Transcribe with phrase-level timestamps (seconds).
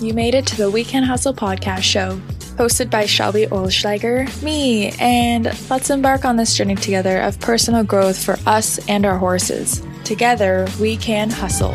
[0.00, 2.20] You made it to the Weekend Hustle podcast show,
[2.56, 8.22] hosted by Shelby Olschlager, me, and let's embark on this journey together of personal growth
[8.22, 9.82] for us and our horses.
[10.04, 11.74] Together, we can hustle.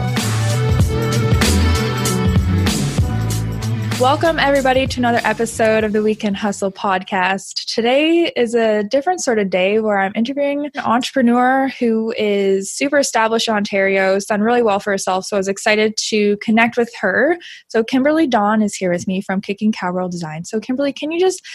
[3.99, 7.65] Welcome, everybody, to another episode of the Weekend Hustle podcast.
[7.65, 12.97] Today is a different sort of day where I'm interviewing an entrepreneur who is super
[12.97, 15.25] established in Ontario, has done really well for herself.
[15.25, 17.37] So I was excited to connect with her.
[17.67, 20.45] So, Kimberly Dawn is here with me from Kicking Cowgirl Design.
[20.45, 21.45] So, Kimberly, can you just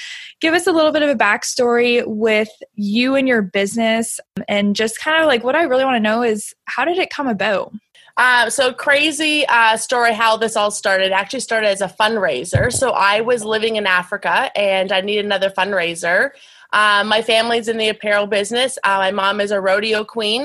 [0.43, 4.21] give us a little bit of a backstory with you and your business?
[4.49, 7.09] And just kind of like what I really want to know is how did it
[7.09, 7.73] come about?
[8.17, 11.07] Uh, so crazy uh, story how this all started.
[11.07, 12.73] It actually started as a fundraiser.
[12.73, 16.31] So I was living in Africa and I needed another fundraiser.
[16.73, 18.79] Um, my family's in the apparel business.
[18.85, 20.43] Uh, my mom is a rodeo queen,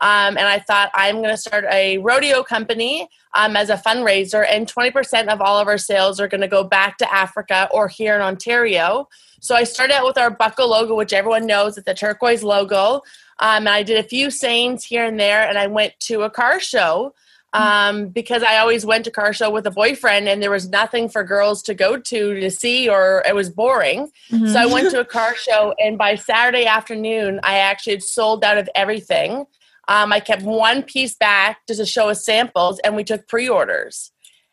[0.00, 4.46] um, and I thought I'm going to start a rodeo company um, as a fundraiser.
[4.48, 7.88] And 20% of all of our sales are going to go back to Africa or
[7.88, 9.08] here in Ontario.
[9.40, 13.02] So I started out with our buckle logo, which everyone knows is the turquoise logo.
[13.42, 16.30] Um, and I did a few sayings here and there, and I went to a
[16.30, 17.12] car show
[17.52, 21.08] um, because I always went to car show with a boyfriend, and there was nothing
[21.08, 24.10] for girls to go to to see, or it was boring.
[24.30, 24.46] Mm-hmm.
[24.46, 28.44] So I went to a car show, and by Saturday afternoon, I actually had sold
[28.44, 29.44] out of everything.
[29.88, 34.12] Um, I kept one piece back just to show us samples, and we took pre-orders.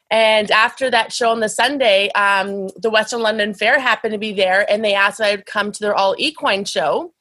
[0.10, 4.34] And after that show on the Sunday, um, the Western London Fair happened to be
[4.34, 7.14] there, and they asked if I would come to their all equine show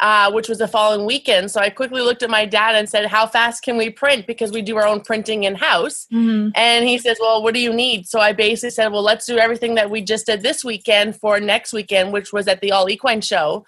[0.00, 1.50] uh, which was the following weekend.
[1.50, 4.26] So I quickly looked at my dad and said, How fast can we print?
[4.26, 6.06] Because we do our own printing in house.
[6.12, 6.50] Mm-hmm.
[6.56, 8.06] And he says, Well, what do you need?
[8.06, 11.38] So I basically said, Well, let's do everything that we just did this weekend for
[11.40, 13.64] next weekend, which was at the All Equine Show.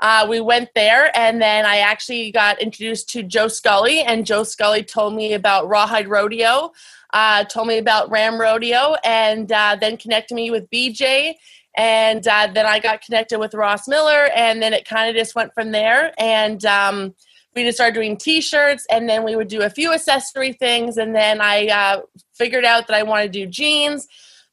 [0.00, 4.44] Uh, we went there, and then I actually got introduced to Joe Scully, and Joe
[4.44, 6.72] Scully told me about Rawhide Rodeo,
[7.12, 11.34] uh, told me about Ram Rodeo, and uh, then connected me with BJ
[11.76, 15.34] and uh, then I got connected with Ross Miller, and then it kind of just
[15.34, 16.12] went from there.
[16.18, 17.14] And um,
[17.54, 21.14] we just started doing T-shirts, and then we would do a few accessory things, and
[21.14, 22.00] then I uh,
[22.34, 24.06] figured out that I wanted to do jeans.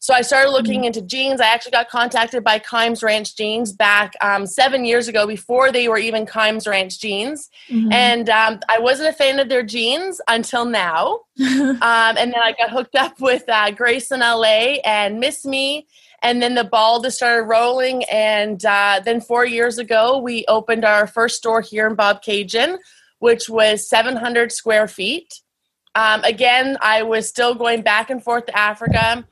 [0.06, 0.84] So I started looking mm-hmm.
[0.84, 1.42] into jeans.
[1.42, 5.88] I actually got contacted by Kimes Ranch Jeans back um, seven years ago, before they
[5.88, 7.50] were even Kimes Ranch Jeans.
[7.70, 7.92] Mm-hmm.
[7.92, 11.22] And um, I wasn't a fan of their jeans until now.
[11.40, 15.88] um, and then I got hooked up with uh, Grace in LA and Miss Me
[16.22, 18.03] and then the ball just started rolling.
[18.06, 22.78] And uh, then four years ago, we opened our first store here in Bobcaygeon,
[23.20, 25.42] which was 700 square feet.
[25.96, 29.26] Um, again, I was still going back and forth to Africa.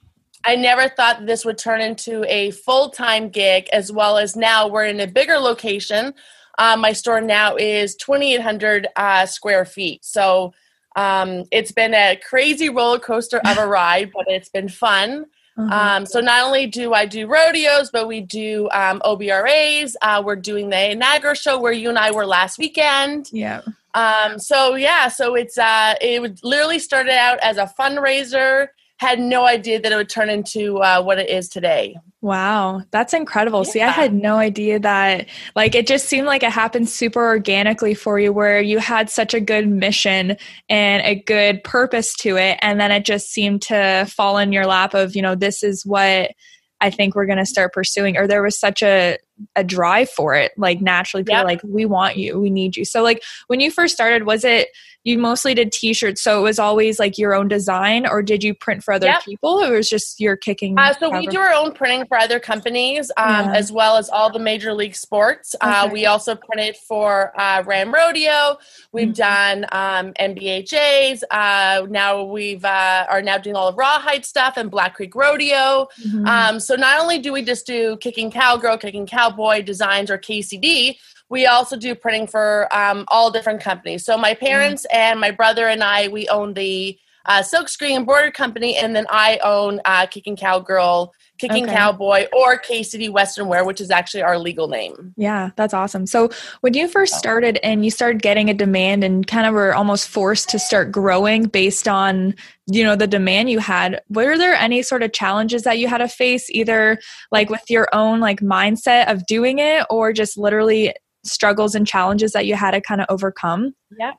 [0.46, 4.68] I never thought this would turn into a full time gig, as well as now
[4.68, 6.14] we're in a bigger location.
[6.58, 10.06] Uh, my store now is 2,800 uh, square feet.
[10.06, 10.54] So
[10.96, 15.26] um, it's been a crazy roller coaster of a ride, but it's been fun.
[15.58, 15.72] Mm-hmm.
[15.72, 19.94] Um, so not only do I do rodeos, but we do um, OBRAs.
[20.02, 23.30] Uh, we're doing the Niagara show where you and I were last weekend.
[23.32, 23.62] Yeah.
[23.94, 28.70] Um, so yeah, so it's uh, it literally started out as a fundraiser
[29.04, 31.96] had no idea that it would turn into uh, what it is today.
[32.22, 33.64] Wow, that's incredible.
[33.66, 33.72] Yeah.
[33.72, 37.94] See, I had no idea that, like, it just seemed like it happened super organically
[37.94, 40.38] for you, where you had such a good mission
[40.70, 42.58] and a good purpose to it.
[42.62, 45.86] And then it just seemed to fall in your lap of, you know, this is
[45.86, 46.32] what
[46.80, 48.18] I think we're going to start pursuing.
[48.18, 49.18] Or there was such a,
[49.56, 51.46] a drive for it, like, naturally, people yep.
[51.46, 52.86] like, we want you, we need you.
[52.86, 54.70] So, like, when you first started, was it,
[55.04, 58.54] you mostly did t-shirts so it was always like your own design or did you
[58.54, 59.24] print for other yep.
[59.24, 61.20] people or was just your kicking uh, so cover?
[61.20, 63.54] we do our own printing for other companies um, yeah.
[63.54, 65.90] as well as all the major league sports uh, okay.
[65.90, 68.58] uh, we also printed for uh, ram rodeo
[68.92, 69.64] we've mm-hmm.
[69.64, 74.72] done um, nbhas uh, now we've uh, are now doing all of rawhide stuff and
[74.72, 76.26] black creek rodeo mm-hmm.
[76.26, 80.96] um, so not only do we just do kicking cowgirl kicking cowboy designs or kcd
[81.30, 84.06] we also do printing for um, all different companies.
[84.06, 84.96] So my parents mm.
[84.96, 89.06] and my brother and I, we own the uh, Silk Screen Embroidery Company, and then
[89.10, 91.74] I own uh, Kicking Cowgirl, Kicking okay.
[91.74, 95.14] Cowboy, or K City Western Wear, which is actually our legal name.
[95.18, 96.06] Yeah, that's awesome.
[96.06, 96.30] So
[96.62, 100.08] when you first started and you started getting a demand and kind of were almost
[100.08, 102.36] forced to start growing based on
[102.68, 105.98] you know the demand you had were there any sort of challenges that you had
[105.98, 106.98] to face either
[107.30, 110.94] like with your own like mindset of doing it or just literally
[111.26, 113.74] struggles and challenges that you had to kind of overcome?
[113.98, 114.14] Yeah.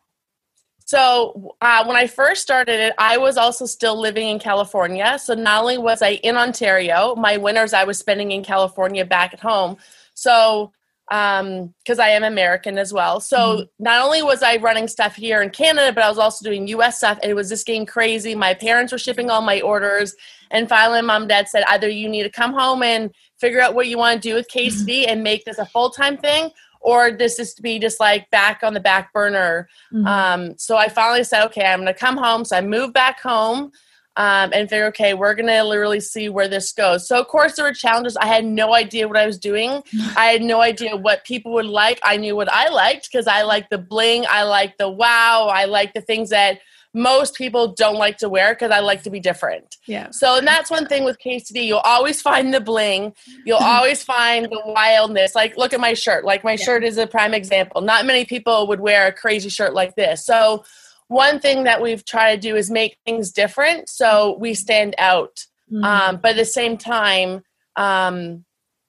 [0.87, 5.19] So uh, when I first started it, I was also still living in California.
[5.19, 9.33] So not only was I in Ontario, my winters I was spending in California back
[9.33, 9.79] at home.
[10.15, 10.73] So
[11.09, 13.21] because um, I am American as well.
[13.21, 13.63] So mm-hmm.
[13.79, 16.99] not only was I running stuff here in Canada, but I was also doing US
[16.99, 17.19] stuff.
[17.23, 18.35] And it was just getting crazy.
[18.35, 20.15] My parents were shipping all my orders.
[20.51, 23.75] And finally, mom and dad said either you need to come home and figure out
[23.75, 25.11] what you want to do with KCD mm-hmm.
[25.11, 26.51] and make this a full time thing,
[26.85, 29.69] or this is to be just like back on the back burner.
[29.93, 30.07] Mm-hmm.
[30.07, 32.45] Um, so I finally said, okay, I'm going to come home.
[32.45, 33.73] So I moved back home
[34.17, 37.09] um, and figure, okay, we're going to literally see where this goes.
[37.09, 38.19] So, of course, there were challenges.
[38.19, 39.83] I had no idea what I was doing.
[40.17, 41.99] I had no idea what people would like.
[42.03, 45.65] I knew what I liked because I like the bling, I like the wow, I
[45.65, 46.61] like the things that
[46.95, 49.77] most people don't like to wear because I like to be different.
[49.87, 50.11] Yeah.
[50.11, 51.67] So, and that's one thing with KCD.
[51.67, 53.15] You'll always find the bling.
[53.45, 55.35] You'll always find the wildness.
[55.35, 56.25] Like, look at my shirt.
[56.25, 56.65] Like, my yeah.
[56.65, 57.81] shirt is a prime example.
[57.81, 60.25] Not many people would wear a crazy shirt like this.
[60.25, 60.65] So,
[61.09, 65.45] one thing that we've tried to do is make things different so we stand out.
[65.71, 65.85] Mm-hmm.
[65.85, 67.43] Um, but at the same time,
[67.77, 68.45] um,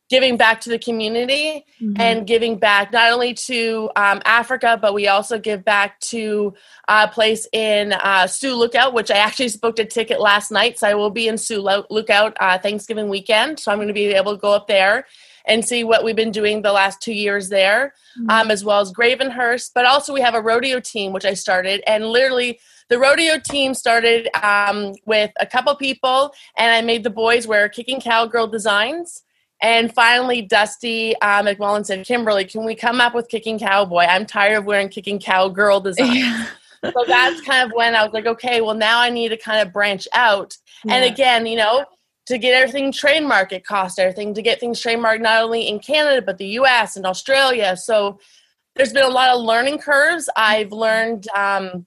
[0.10, 2.00] giving back to the community mm-hmm.
[2.00, 6.54] and giving back not only to um, Africa, but we also give back to
[6.88, 10.78] a place in uh, Sioux Lookout, which I actually booked a ticket last night.
[10.78, 13.60] So I will be in Sioux Lookout uh, Thanksgiving weekend.
[13.60, 15.06] So I'm going to be able to go up there
[15.48, 18.30] and see what we've been doing the last two years there, mm-hmm.
[18.30, 19.72] um, as well as Gravenhurst.
[19.74, 22.60] But also, we have a rodeo team, which I started, and literally,
[22.90, 27.70] the rodeo team started um, with a couple people, and I made the boys wear
[27.70, 29.24] kicking cowgirl designs.
[29.62, 34.04] And finally, Dusty uh, McMullen said, Kimberly, can we come up with kicking cowboy?
[34.04, 36.48] I'm tired of wearing kicking cowgirl designs.
[36.84, 39.66] so that's kind of when I was like, okay, well, now I need to kind
[39.66, 40.58] of branch out.
[40.84, 40.96] Yeah.
[40.96, 41.86] And again, you know,
[42.28, 46.22] to get everything trademark, it costs everything to get things trademarked not only in Canada
[46.22, 46.96] but the U.S.
[46.96, 47.78] and Australia.
[47.78, 48.20] So
[48.76, 50.28] there's been a lot of learning curves.
[50.36, 51.86] I've learned um,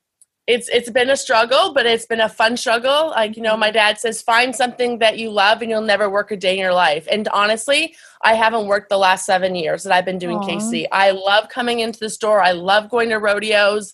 [0.48, 3.10] it's it's been a struggle, but it's been a fun struggle.
[3.10, 6.30] Like you know, my dad says, find something that you love, and you'll never work
[6.30, 7.06] a day in your life.
[7.10, 10.58] And honestly, I haven't worked the last seven years that I've been doing Aww.
[10.58, 10.86] KC.
[10.90, 12.42] I love coming into the store.
[12.42, 13.92] I love going to rodeos.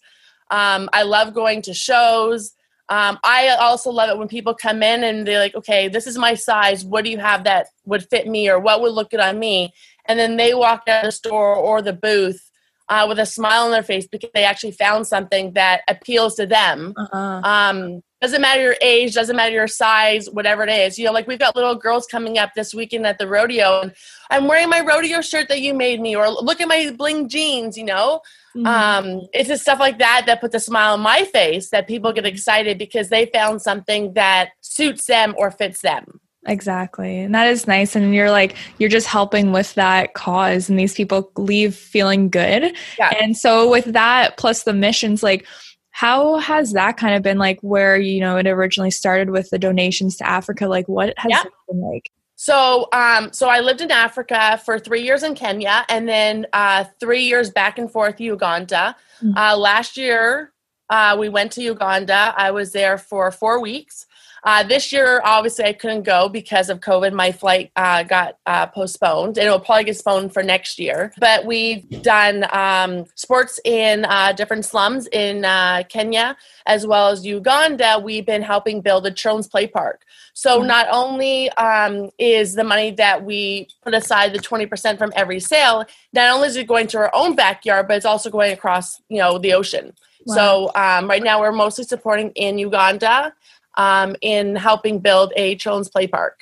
[0.49, 2.55] Um, I love going to shows.
[2.89, 6.19] Um, I also love it when people come in and they're like, okay, this is
[6.19, 6.85] my size.
[6.85, 9.73] What do you have that would fit me or what would look good on me?
[10.05, 12.51] And then they walk out of the store or the booth
[12.89, 16.47] uh, with a smile on their face because they actually found something that appeals to
[16.47, 16.93] them.
[16.97, 17.41] Uh-huh.
[17.43, 20.99] Um, doesn't matter your age, doesn't matter your size, whatever it is.
[20.99, 23.93] You know, like we've got little girls coming up this weekend at the rodeo, and
[24.31, 27.77] I'm wearing my rodeo shirt that you made me, or look at my bling jeans,
[27.77, 28.23] you know.
[28.57, 28.67] Mm-hmm.
[28.67, 32.13] Um, it's just stuff like that that puts a smile on my face that people
[32.15, 36.21] get excited because they found something that suits them or fits them.
[36.47, 37.21] Exactly.
[37.21, 37.97] And that is nice.
[37.97, 42.77] And you're like, you're just helping with that cause, and these people leave feeling good.
[42.99, 43.13] Yeah.
[43.21, 45.47] And so, with that, plus the missions, like,
[45.91, 49.59] how has that kind of been like where, you know, it originally started with the
[49.59, 50.67] donations to Africa?
[50.67, 51.45] Like, what has yeah.
[51.69, 52.11] been like?
[52.37, 56.85] So, um, so I lived in Africa for three years in Kenya, and then uh,
[56.99, 58.97] three years back and forth Uganda.
[59.23, 59.39] Mm-hmm.
[59.39, 60.53] Uh, last year,
[60.91, 62.35] uh, we went to Uganda.
[62.37, 64.07] I was there for four weeks.
[64.45, 67.13] Uh, this year, obviously, I couldn't go because of COVID.
[67.13, 71.13] My flight uh, got uh, postponed, and it will probably get postponed for next year.
[71.19, 76.37] But we've done um, sports in uh, different slums in uh, Kenya
[76.67, 78.01] as well as Uganda.
[78.03, 80.03] We've been helping build a children's play park.
[80.35, 80.69] So mm-hmm.
[80.69, 85.41] not only um, is the money that we put aside, the twenty percent from every
[85.41, 89.01] sale, not only is it going to our own backyard, but it's also going across,
[89.09, 89.95] you know, the ocean.
[90.27, 90.35] Wow.
[90.35, 93.33] So um, right now we're mostly supporting in Uganda
[93.77, 96.41] um, in helping build a children's play park.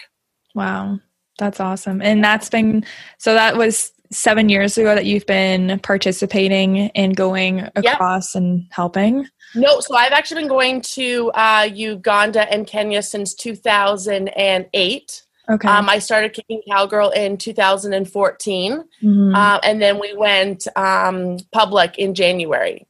[0.55, 1.01] Wow,
[1.39, 2.03] that's awesome.
[2.03, 2.85] And that's been
[3.19, 8.43] so that was seven years ago that you've been participating and going across yep.
[8.43, 9.27] and helping.
[9.55, 15.23] No, so I've actually been going to uh, Uganda and Kenya since 2008.
[15.51, 15.69] Okay.
[15.69, 19.35] Um, I started kicking cowgirl in 2014, mm-hmm.
[19.35, 22.87] uh, and then we went um, public in January.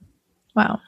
[0.55, 0.81] Wow.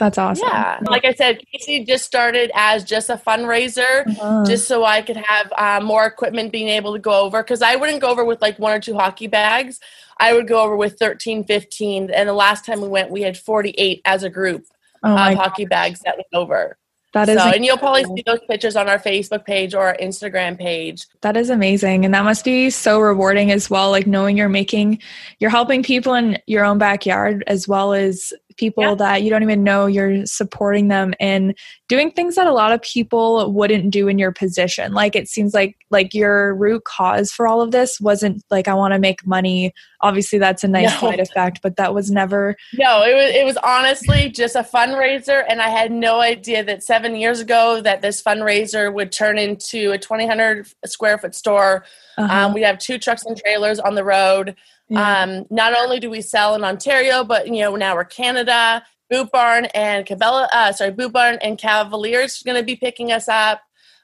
[0.00, 0.48] That's awesome.
[0.48, 0.78] Yeah.
[0.84, 4.44] Like I said, KC just started as just a fundraiser, uh-huh.
[4.46, 7.42] just so I could have uh, more equipment being able to go over.
[7.42, 9.78] Because I wouldn't go over with like one or two hockey bags.
[10.18, 12.10] I would go over with 13, 15.
[12.10, 14.64] And the last time we went, we had 48 as a group
[15.02, 16.78] oh of hockey bags that went over.
[17.12, 19.96] That is, so, and you'll probably see those pictures on our Facebook page or our
[19.96, 21.06] Instagram page.
[21.22, 23.90] That is amazing, and that must be so rewarding as well.
[23.90, 25.00] Like knowing you're making,
[25.40, 28.94] you're helping people in your own backyard as well as people yeah.
[28.94, 31.58] that you don't even know you're supporting them and
[31.90, 35.52] doing things that a lot of people wouldn't do in your position like it seems
[35.52, 39.26] like like your root cause for all of this wasn't like i want to make
[39.26, 41.10] money obviously that's a nice no.
[41.10, 45.42] side effect but that was never no it was it was honestly just a fundraiser
[45.48, 49.90] and i had no idea that seven years ago that this fundraiser would turn into
[49.90, 51.84] a 2000 square foot store
[52.16, 52.46] uh-huh.
[52.46, 54.54] um, we have two trucks and trailers on the road
[54.88, 55.22] Yeah.
[55.22, 58.82] Um, not only do we sell in Ontario, but you know now we're Canada.
[59.10, 63.28] Boot Barn and Cavella, uh, sorry, Boot Barn and Cavender's going to be picking us
[63.28, 63.60] up.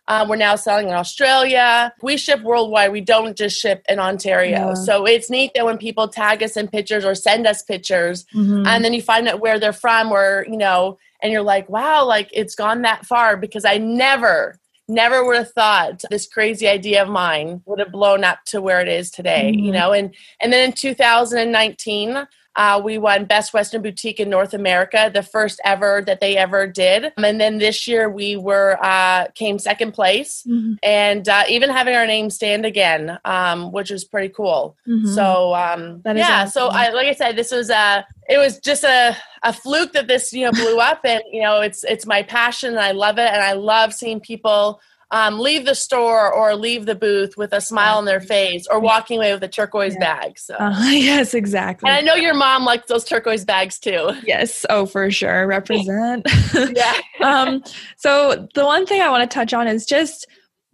[0.09, 1.93] Um, we're now selling in Australia.
[2.01, 2.93] We ship worldwide.
[2.93, 4.69] We don't just ship in Ontario.
[4.69, 4.75] Yeah.
[4.75, 8.67] So it's neat that when people tag us in pictures or send us pictures, mm-hmm.
[8.67, 12.05] and then you find out where they're from, or you know, and you're like, wow,
[12.05, 17.03] like it's gone that far because I never, never would have thought this crazy idea
[17.03, 19.51] of mine would have blown up to where it is today.
[19.53, 19.65] Mm-hmm.
[19.65, 22.27] You know, and and then in 2019.
[22.57, 26.67] Uh, we won Best Western Boutique in North America, the first ever that they ever
[26.67, 27.13] did.
[27.19, 30.75] And then this year we were uh, came second place, mm-hmm.
[30.83, 34.77] and uh, even having our name stand again, um, which was pretty cool.
[34.89, 35.15] Mm-hmm.
[35.15, 36.51] So um, yeah, awesome.
[36.51, 40.09] so I, like I said, this was a it was just a, a fluke that
[40.09, 43.19] this you know blew up, and you know it's it's my passion, and I love
[43.19, 47.53] it, and I love seeing people um, leave the store or leave the booth with
[47.53, 50.21] a smile on their face or walking away with a turquoise yeah.
[50.21, 50.39] bag.
[50.39, 51.89] So uh, yes, exactly.
[51.89, 54.13] And I know your mom likes those turquoise bags too.
[54.25, 54.67] Yes.
[54.69, 55.47] Oh, for sure.
[55.57, 56.27] Represent.
[56.75, 56.95] yeah.
[57.23, 57.63] um,
[57.97, 60.27] so the one thing I want to touch on is just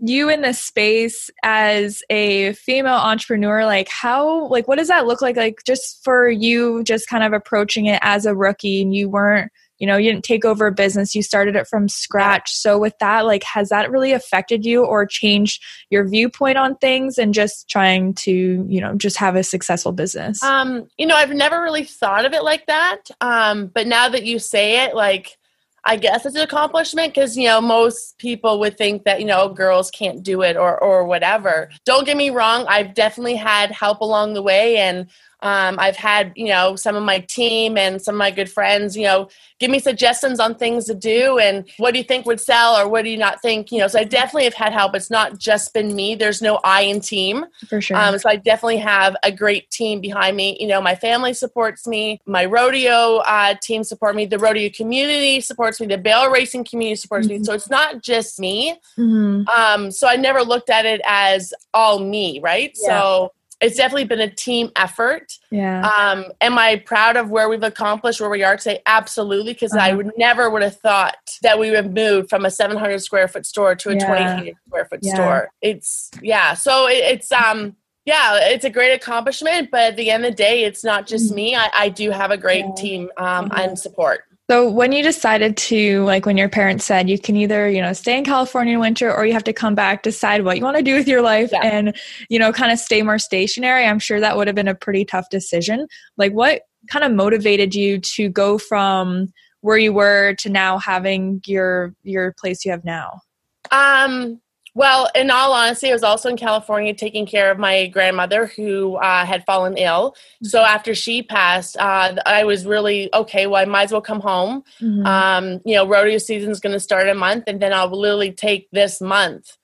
[0.05, 5.23] you in this space as a female entrepreneur like how like what does that look
[5.23, 9.09] like like just for you just kind of approaching it as a rookie and you
[9.09, 12.55] weren't you know you didn't take over a business you started it from scratch.
[12.55, 15.61] So with that like has that really affected you or changed
[15.91, 20.41] your viewpoint on things and just trying to you know just have a successful business?
[20.41, 23.01] Um you know i've never really thought of it like that.
[23.21, 25.37] Um but now that you say it like
[25.85, 29.49] I guess it's an accomplishment because you know most people would think that you know
[29.49, 31.71] girls can't do it or or whatever.
[31.85, 35.09] Don't get me wrong, I've definitely had help along the way, and
[35.43, 38.97] um, I've had, you know, some of my team and some of my good friends,
[38.97, 42.41] you know, give me suggestions on things to do and what do you think would
[42.41, 43.89] sell or what do you not think, you know.
[43.89, 44.95] So I definitely have had help.
[44.95, 46.15] It's not just been me.
[46.15, 47.45] There's no I in team.
[47.69, 47.97] For sure.
[47.97, 50.57] Um, so I definitely have a great team behind me.
[50.61, 52.21] You know, my family supports me.
[52.25, 54.27] My rodeo uh, team support me.
[54.27, 55.89] The rodeo community supports me.
[55.89, 57.39] The barrel racing community supports mm-hmm.
[57.39, 57.45] me.
[57.45, 58.79] So it's not just me.
[58.97, 59.49] Mm-hmm.
[59.49, 62.77] Um, so I never looked at it as all me, right?
[62.81, 62.89] Yeah.
[62.89, 65.39] So it's definitely been a team effort.
[65.51, 65.87] Yeah.
[65.87, 68.81] Um, am I proud of where we've accomplished, where we are today?
[68.87, 69.87] Absolutely, because uh-huh.
[69.87, 73.47] I would never would have thought that we would move from a 700 square foot
[73.47, 74.35] store to a yeah.
[74.37, 75.15] 20 square foot yeah.
[75.15, 75.51] store.
[75.63, 76.55] It's yeah.
[76.55, 80.37] So it, it's um yeah, it's a great accomplishment, but at the end of the
[80.37, 81.37] day, it's not just mm-hmm.
[81.37, 81.57] me.
[81.57, 82.75] I, I do have a great yeah.
[82.77, 83.61] team um, mm-hmm.
[83.61, 84.25] and support.
[84.53, 87.95] So when you decided to like when your parents said you can either, you know,
[87.95, 90.77] stay in California in winter or you have to come back, decide what you want
[90.77, 91.63] to do with your life yeah.
[91.63, 91.97] and,
[92.29, 95.07] you know, kind of stay more stationary, I'm sure that would have been a pretty
[95.07, 95.87] tough decision.
[96.19, 99.33] Like what kind of motivated you to go from
[99.63, 103.23] where you were to now having your your place you have now?
[103.71, 104.39] Um
[104.75, 108.97] well, in all honesty, I was also in California taking care of my grandmother who
[108.97, 110.17] uh, had fallen ill.
[110.43, 110.75] So mm-hmm.
[110.75, 113.47] after she passed, uh, I was really okay.
[113.47, 114.65] Well, I might as well come home.
[114.81, 115.07] Mm-hmm.
[115.07, 118.33] Um, you know, rodeo season is going to start a month, and then I'll literally
[118.33, 119.59] take this month,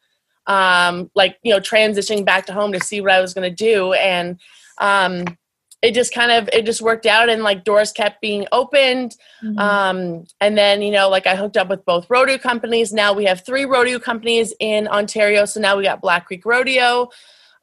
[0.47, 3.65] um, like you know, transitioning back to home to see what I was going to
[3.65, 3.95] do.
[3.95, 4.39] And
[4.77, 5.25] um,
[5.81, 9.17] it just kind of it just worked out and like doors kept being opened.
[9.45, 9.59] Mm-hmm.
[9.59, 12.93] um, and then you know like i hooked up with both rodeo companies.
[12.93, 15.45] Now we have three rodeo companies in ontario.
[15.45, 17.09] So now we got black creek rodeo.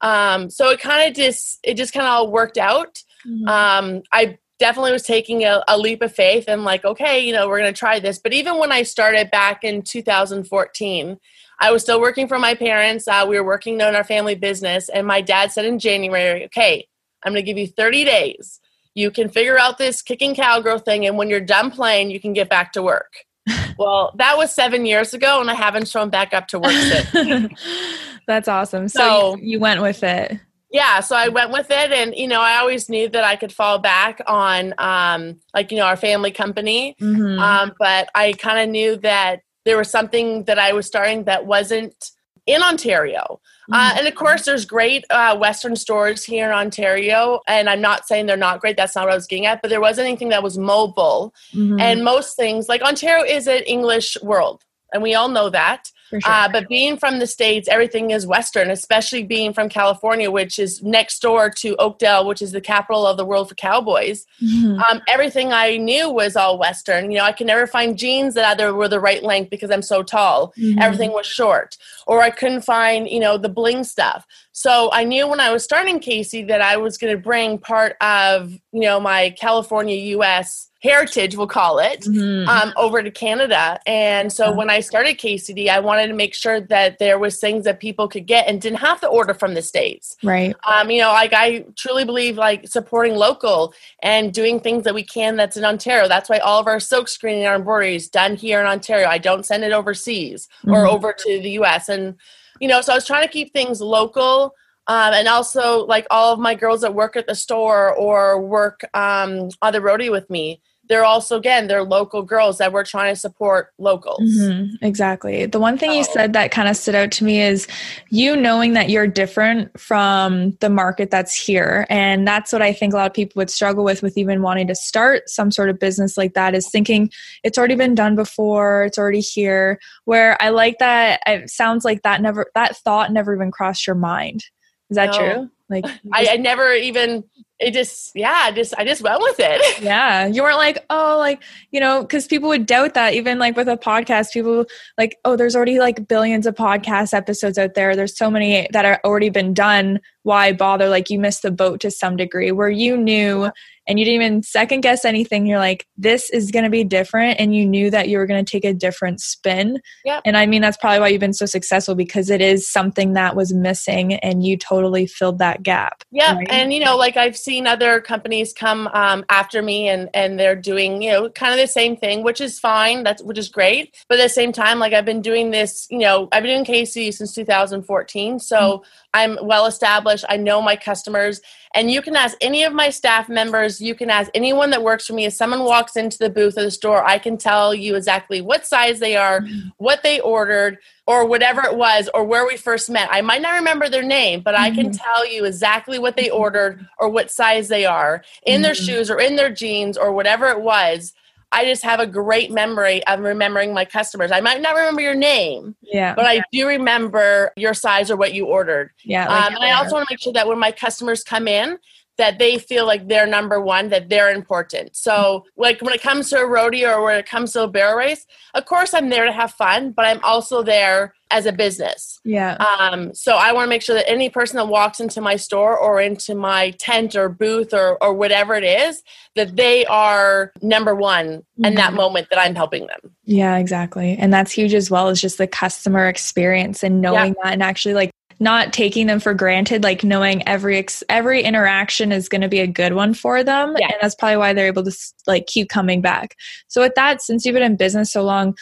[0.02, 3.02] Um, so it kind of just it just kind of all worked out.
[3.28, 3.48] Mm-hmm.
[3.48, 7.48] um, i definitely was taking a, a, leap of faith and like okay you know
[7.48, 8.20] we're going to try this.
[8.20, 11.18] But even when i started back in 2014
[11.60, 13.08] i was still working for my parents.
[13.08, 14.90] Uh, we were working on our family business.
[14.90, 16.88] And my dad said in january okay
[17.24, 18.60] I'm going to give you 30 days.
[18.94, 22.34] You can figure out this kicking cowgirl thing, and when you're done playing, you can
[22.34, 23.14] get back to work.
[23.78, 27.60] well, that was seven years ago, and I haven't shown back up to work since.
[28.28, 28.88] That's awesome.
[28.88, 30.40] So, so you, you went with it.
[30.72, 33.54] Yeah, so I went with it, and you know, I always knew that I could
[33.54, 36.96] fall back on, um, like you know, our family company.
[37.00, 37.40] Mm-hmm.
[37.40, 41.46] Um, but I kind of knew that there was something that I was starting that
[41.46, 42.12] wasn't
[42.46, 43.40] in Ontario.
[43.72, 43.98] Uh, mm-hmm.
[44.00, 47.42] and of course, there's great uh, Western stores here in Ontario.
[47.48, 48.78] And I'm not saying they're not great.
[48.78, 49.62] That's not what I was getting at.
[49.62, 51.34] But there wasn't anything that was mobile.
[51.54, 51.80] Mm-hmm.
[51.80, 54.64] And most things, like Ontario is an English world.
[54.94, 55.92] And we all know that.
[56.10, 56.20] Sure.
[56.26, 60.84] Uh, but being from the States, everything is Western, especially being from California, which is
[60.84, 64.26] next door to Oakdale, which is the capital of the world for cowboys.
[64.42, 64.80] Mm-hmm.
[64.80, 67.12] Um, everything I knew was all Western.
[67.12, 69.82] You know, I could never find jeans that either were the right length because I'm
[69.82, 70.54] so tall.
[70.58, 70.80] Mm-hmm.
[70.80, 71.78] Everything was short.
[72.08, 74.26] Or I couldn't find, you know, the bling stuff.
[74.52, 77.98] So I knew when I was starting KC that I was going to bring part
[78.00, 82.48] of, you know, my California, US heritage, we'll call it, mm-hmm.
[82.48, 83.80] um, over to Canada.
[83.86, 87.66] And so when I started KCD, I wanted to make sure that there was things
[87.66, 90.16] that people could get and didn't have to order from the states.
[90.24, 90.56] Right.
[90.66, 95.04] Um, you know, like I truly believe like supporting local and doing things that we
[95.04, 96.08] can that's in Ontario.
[96.08, 99.08] That's why all of our silk screening, our embroidery is done here in Ontario.
[99.08, 100.74] I don't send it overseas mm-hmm.
[100.74, 101.90] or over to the U.S.
[101.90, 102.16] And
[102.62, 104.56] you know, so I was trying to keep things local
[104.88, 108.82] um, and also, like all of my girls that work at the store or work
[108.94, 113.14] um, on the roadie with me, they're also again they're local girls that we're trying
[113.14, 114.22] to support locals.
[114.22, 115.46] Mm-hmm, exactly.
[115.46, 117.68] The one thing you said that kind of stood out to me is
[118.10, 121.86] you knowing that you're different from the market that's here.
[121.90, 124.68] And that's what i think a lot of people would struggle with with even wanting
[124.68, 127.10] to start some sort of business like that is thinking
[127.44, 129.80] it's already been done before it's already here.
[130.06, 133.96] Where i like that it sounds like that never that thought never even crossed your
[133.96, 134.44] mind.
[134.90, 135.18] Is that no.
[135.18, 135.52] true?
[135.70, 137.24] Like I, I, never even
[137.60, 139.62] it just yeah, just I just went with it.
[139.86, 140.26] Yeah.
[140.26, 143.68] You weren't like, oh, like, you know, because people would doubt that even like with
[143.68, 144.66] a podcast, people
[144.98, 147.96] like, oh, there's already like billions of podcast episodes out there.
[147.96, 150.00] There's so many that are already been done.
[150.24, 150.90] Why bother?
[150.90, 153.52] Like you missed the boat to some degree where you knew
[153.88, 155.46] and you didn't even second guess anything.
[155.46, 157.40] You're like, this is going to be different.
[157.40, 159.80] And you knew that you were going to take a different spin.
[160.06, 160.24] Yep.
[160.26, 163.36] And I mean, that's probably why you've been so successful because it is something that
[163.36, 166.04] was missing and you totally filled that gap.
[166.12, 166.36] Yeah.
[166.36, 166.48] Right?
[166.50, 170.56] And, you know, like I've seen other companies come um, after me and, and they're
[170.56, 173.04] doing, you know, kind of the same thing, which is fine.
[173.04, 174.04] That's, which is great.
[174.10, 176.86] But at the same time, like I've been doing this, you know, I've been doing
[176.86, 178.40] KC since 2014.
[178.40, 178.84] So mm-hmm.
[179.14, 180.26] I'm well established.
[180.30, 181.42] I know my customers
[181.76, 185.06] and you can ask any of my staff members, you can ask anyone that works
[185.06, 185.26] for me.
[185.26, 188.66] If someone walks into the booth of the store, I can tell you exactly what
[188.66, 189.70] size they are, mm-hmm.
[189.78, 193.08] what they ordered, or whatever it was, or where we first met.
[193.12, 195.04] I might not remember their name, but I can mm-hmm.
[195.04, 198.86] tell you exactly what they ordered or what size they are in their mm-hmm.
[198.86, 201.14] shoes or in their jeans or whatever it was.
[201.52, 204.32] I just have a great memory of remembering my customers.
[204.32, 208.34] I might not remember your name, yeah, but I do remember your size or what
[208.34, 208.92] you ordered.
[209.04, 211.48] Yeah, like, um, and I also want to make sure that when my customers come
[211.48, 211.78] in,
[212.18, 214.96] that they feel like they're number one, that they're important.
[214.96, 217.98] So, like when it comes to a rodeo or when it comes to a barrel
[217.98, 222.20] race, of course I'm there to have fun, but I'm also there as a business.
[222.24, 222.56] Yeah.
[222.56, 225.78] Um, so I want to make sure that any person that walks into my store
[225.78, 229.04] or into my tent or booth or or whatever it is,
[229.36, 231.66] that they are number one mm-hmm.
[231.66, 231.98] in that mm-hmm.
[231.98, 233.00] moment that I'm helping them.
[233.26, 234.16] Yeah, exactly.
[234.18, 237.44] And that's huge as well as just the customer experience and knowing yeah.
[237.44, 242.12] that and actually like not taking them for granted like knowing every ex- every interaction
[242.12, 243.88] is going to be a good one for them yeah.
[243.88, 244.96] and that's probably why they're able to
[245.28, 246.36] like keep coming back.
[246.68, 248.56] So with that since you've been in business so long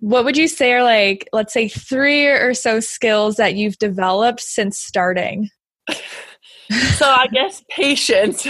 [0.00, 4.40] what would you say are like let's say three or so skills that you've developed
[4.40, 5.50] since starting?
[6.70, 8.46] So i guess patience.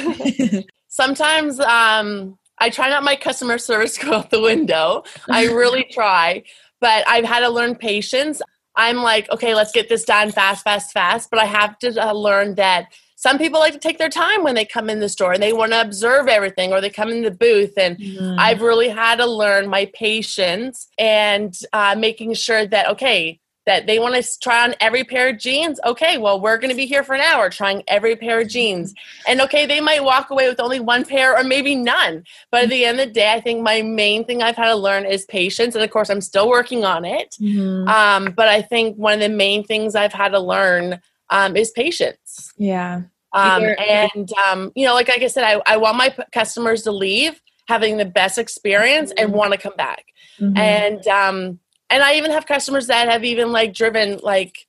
[0.88, 5.04] Sometimes um i try not my customer service go out the window.
[5.30, 6.42] I really try
[6.80, 8.42] but i've had to learn patience
[8.78, 11.28] I'm like, okay, let's get this done fast, fast, fast.
[11.30, 12.86] But I have to uh, learn that
[13.16, 15.52] some people like to take their time when they come in the store and they
[15.52, 17.76] want to observe everything or they come in the booth.
[17.76, 18.36] And mm.
[18.38, 23.98] I've really had to learn my patience and uh, making sure that, okay, that they
[23.98, 25.78] want to try on every pair of jeans.
[25.84, 28.94] Okay, well, we're going to be here for an hour trying every pair of jeans.
[29.28, 32.24] And okay, they might walk away with only one pair or maybe none.
[32.50, 34.74] But at the end of the day, I think my main thing I've had to
[34.74, 35.74] learn is patience.
[35.74, 37.36] And of course, I'm still working on it.
[37.38, 37.86] Mm-hmm.
[37.88, 41.70] Um, but I think one of the main things I've had to learn um, is
[41.70, 42.54] patience.
[42.56, 43.02] Yeah.
[43.34, 46.92] Um, and, um, you know, like, like I said, I, I want my customers to
[46.92, 49.26] leave having the best experience mm-hmm.
[49.26, 50.06] and want to come back.
[50.40, 50.56] Mm-hmm.
[50.56, 54.66] And, um, and I even have customers that have even like driven like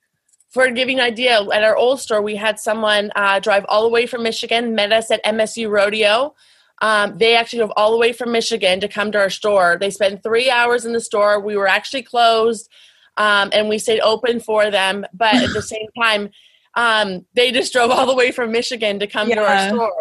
[0.48, 3.88] for giving an idea at our old store we had someone uh, drive all the
[3.88, 6.34] way from Michigan met us at MSU Rodeo.
[6.82, 9.76] Um, they actually drove all the way from Michigan to come to our store.
[9.78, 11.38] They spent three hours in the store.
[11.38, 12.70] We were actually closed,
[13.18, 15.04] um, and we stayed open for them.
[15.12, 16.30] But at the same time,
[16.74, 19.34] um, they just drove all the way from Michigan to come yeah.
[19.34, 19.92] to our store.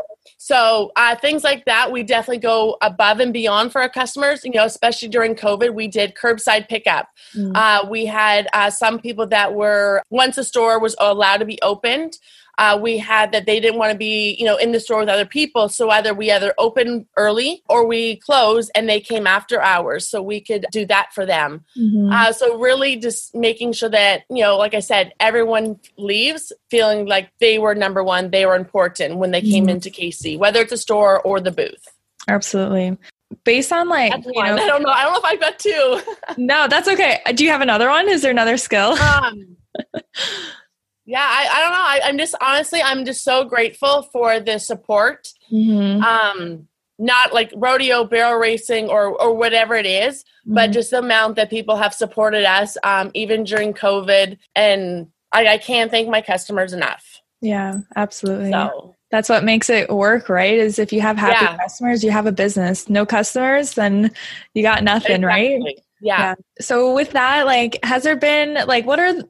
[0.50, 4.44] So uh, things like that, we definitely go above and beyond for our customers.
[4.44, 7.08] You know, especially during COVID, we did curbside pickup.
[7.36, 7.52] Mm.
[7.54, 11.60] Uh, we had uh, some people that were once the store was allowed to be
[11.62, 12.18] opened
[12.60, 15.10] uh, we had that they didn't want to be you know in the store with
[15.10, 19.62] other people so either we either open early or we close and they came after
[19.62, 22.12] hours so we could do that for them mm-hmm.
[22.12, 27.08] uh, so really just making sure that you know like i said everyone leaves feeling
[27.08, 29.76] like they were number one they were important when they came mm-hmm.
[29.76, 31.88] into kc whether it's a store or the booth
[32.28, 32.98] absolutely
[33.46, 34.90] based on like you know, I don't know.
[34.90, 36.02] I don't know if I've got two.
[36.38, 37.20] no, that's okay.
[37.36, 38.10] Do you have another one?
[38.10, 38.94] Is there another skill?
[38.94, 39.56] Um,
[41.10, 44.60] yeah I, I don't know I, am just honestly i'm just so grateful for the
[44.60, 46.04] support mm-hmm.
[46.04, 46.68] um
[47.00, 50.54] not like rodeo, barrel racing, or or whatever it is, mm-hmm.
[50.54, 55.48] but just the amount that people have supported us, um, even during COVID, and I,
[55.48, 57.22] I can't thank my customers enough.
[57.42, 58.52] Yeah, absolutely.
[58.52, 60.56] So that's what makes it work, right?
[60.56, 61.58] Is if you have happy yeah.
[61.58, 62.90] customers, you have a business.
[62.90, 64.12] No customers, then
[64.54, 65.64] you got nothing, exactly.
[65.64, 65.80] right?
[66.02, 66.20] Yeah.
[66.20, 66.36] yeah.
[66.60, 69.24] So with that, like, has there been like what are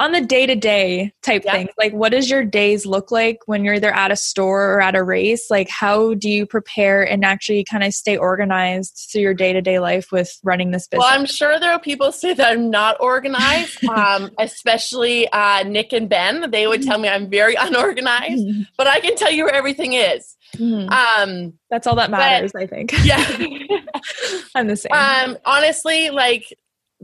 [0.00, 1.52] on the day to day type yeah.
[1.52, 4.80] things, like what does your days look like when you're either at a store or
[4.80, 5.50] at a race?
[5.50, 9.60] Like, how do you prepare and actually kind of stay organized through your day to
[9.60, 11.04] day life with running this business?
[11.04, 15.92] Well, I'm sure there are people say that I'm not organized, um, especially uh, Nick
[15.92, 16.50] and Ben.
[16.50, 18.42] They would tell me I'm very unorganized,
[18.78, 20.34] but I can tell you where everything is.
[20.56, 20.88] Mm-hmm.
[20.88, 22.92] Um, That's all that matters, but, I think.
[23.04, 23.18] Yeah.
[24.54, 24.92] I'm the same.
[24.92, 26.56] Um, honestly, like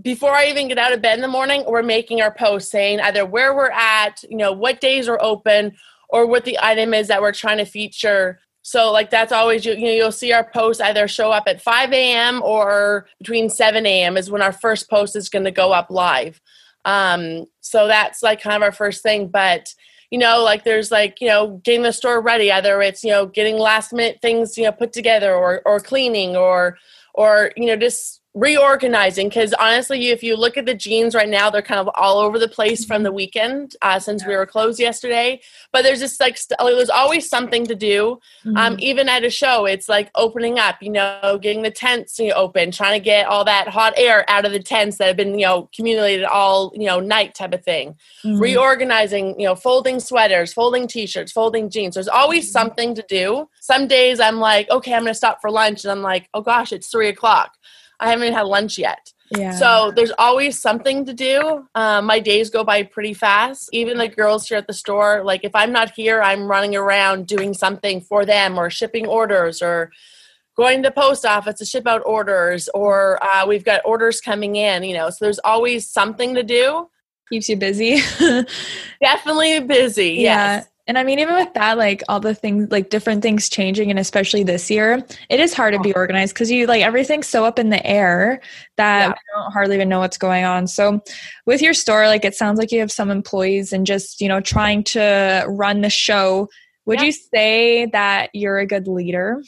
[0.03, 3.01] before I even get out of bed in the morning, we're making our post saying
[3.01, 5.77] either where we're at, you know, what days are open,
[6.09, 8.41] or what the item is that we're trying to feature.
[8.63, 11.63] So, like, that's always, you, you know, you'll see our posts either show up at
[11.63, 12.43] 5 a.m.
[12.43, 14.17] or between 7 a.m.
[14.17, 16.41] is when our first post is going to go up live.
[16.85, 19.29] Um, so, that's like kind of our first thing.
[19.29, 19.73] But,
[20.11, 23.27] you know, like there's like, you know, getting the store ready, either it's, you know,
[23.27, 26.79] getting last minute things, you know, put together or, or cleaning or,
[27.15, 31.49] or, you know, just reorganizing because honestly if you look at the jeans right now
[31.49, 34.29] they're kind of all over the place from the weekend uh, since yeah.
[34.29, 35.41] we were closed yesterday
[35.73, 38.11] but there's just like st- there's always something to do
[38.45, 38.57] um, mm-hmm.
[38.59, 42.29] um, even at a show it's like opening up you know getting the tents you
[42.29, 45.17] know, open trying to get all that hot air out of the tents that have
[45.17, 48.39] been you know accumulated all you know night type of thing mm-hmm.
[48.39, 52.53] reorganizing you know folding sweaters folding t-shirts folding jeans there's always mm-hmm.
[52.53, 56.03] something to do some days i'm like okay i'm gonna stop for lunch and i'm
[56.03, 57.53] like oh gosh it's three o'clock
[58.01, 59.13] I haven't had lunch yet.
[59.31, 59.53] Yeah.
[59.53, 61.67] So there's always something to do.
[61.75, 63.69] Um, my days go by pretty fast.
[63.73, 67.27] Even the girls here at the store, like if I'm not here, I'm running around
[67.27, 69.91] doing something for them or shipping orders or
[70.57, 74.57] going to the post office to ship out orders or uh, we've got orders coming
[74.57, 75.11] in, you know.
[75.11, 76.89] So there's always something to do.
[77.29, 78.01] Keeps you busy.
[79.03, 80.11] Definitely busy.
[80.13, 80.57] Yeah.
[80.59, 80.69] Yes.
[80.89, 83.99] And I mean, even with that, like all the things, like different things changing, and
[83.99, 87.59] especially this year, it is hard to be organized because you like everything's so up
[87.59, 88.41] in the air
[88.77, 89.09] that yeah.
[89.09, 90.69] we don't hardly even know what's going on.
[90.69, 91.03] So,
[91.45, 94.41] with your store, like it sounds like you have some employees and just, you know,
[94.41, 96.49] trying to run the show.
[96.85, 97.07] Would yeah.
[97.07, 99.43] you say that you're a good leader?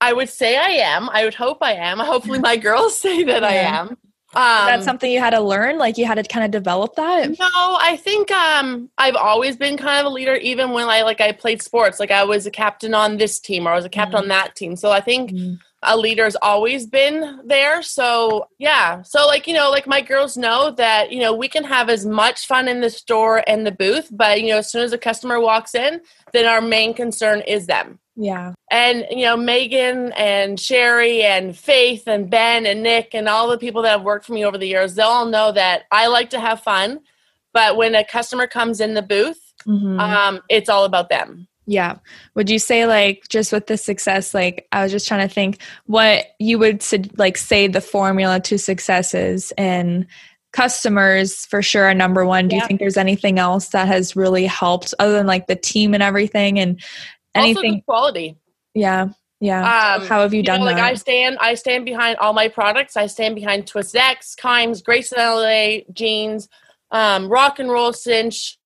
[0.00, 1.08] I would say I am.
[1.10, 1.98] I would hope I am.
[2.00, 3.48] Hopefully, my girls say that yeah.
[3.48, 3.96] I am.
[4.36, 7.30] Um, That's something you had to learn, like you had to kind of develop that.
[7.38, 7.46] No,
[7.80, 11.32] I think um, I've always been kind of a leader, even when I like I
[11.32, 11.98] played sports.
[11.98, 14.28] Like I was a captain on this team, or I was a captain mm on
[14.28, 14.76] that team.
[14.76, 17.82] So I think mm a leader's always been there.
[17.82, 21.64] So yeah, so like you know, like my girls know that you know we can
[21.64, 24.82] have as much fun in the store and the booth, but you know, as soon
[24.82, 26.00] as a customer walks in,
[26.32, 27.98] then our main concern is them.
[28.16, 28.54] Yeah.
[28.70, 33.58] And, you know, Megan and Sherry and Faith and Ben and Nick and all the
[33.58, 36.30] people that have worked for me over the years, they'll all know that I like
[36.30, 37.00] to have fun.
[37.52, 40.00] But when a customer comes in the booth, mm-hmm.
[40.00, 41.46] um, it's all about them.
[41.66, 41.96] Yeah.
[42.34, 45.60] Would you say like just with the success, like I was just trying to think
[45.86, 46.82] what you would
[47.18, 50.06] like say the formula to success is and
[50.52, 52.48] customers for sure are number one.
[52.48, 52.62] Do yeah.
[52.62, 56.02] you think there's anything else that has really helped other than like the team and
[56.02, 56.80] everything and
[57.36, 58.36] anything also quality.
[58.74, 59.08] Yeah.
[59.40, 59.60] Yeah.
[59.60, 62.48] Um, How have you, you done know, Like I stand, I stand behind all my
[62.48, 62.96] products.
[62.96, 66.48] I stand behind Twisted X, Kimes, Grace in LA, Jeans,
[66.90, 68.58] um, Rock and Roll Cinch,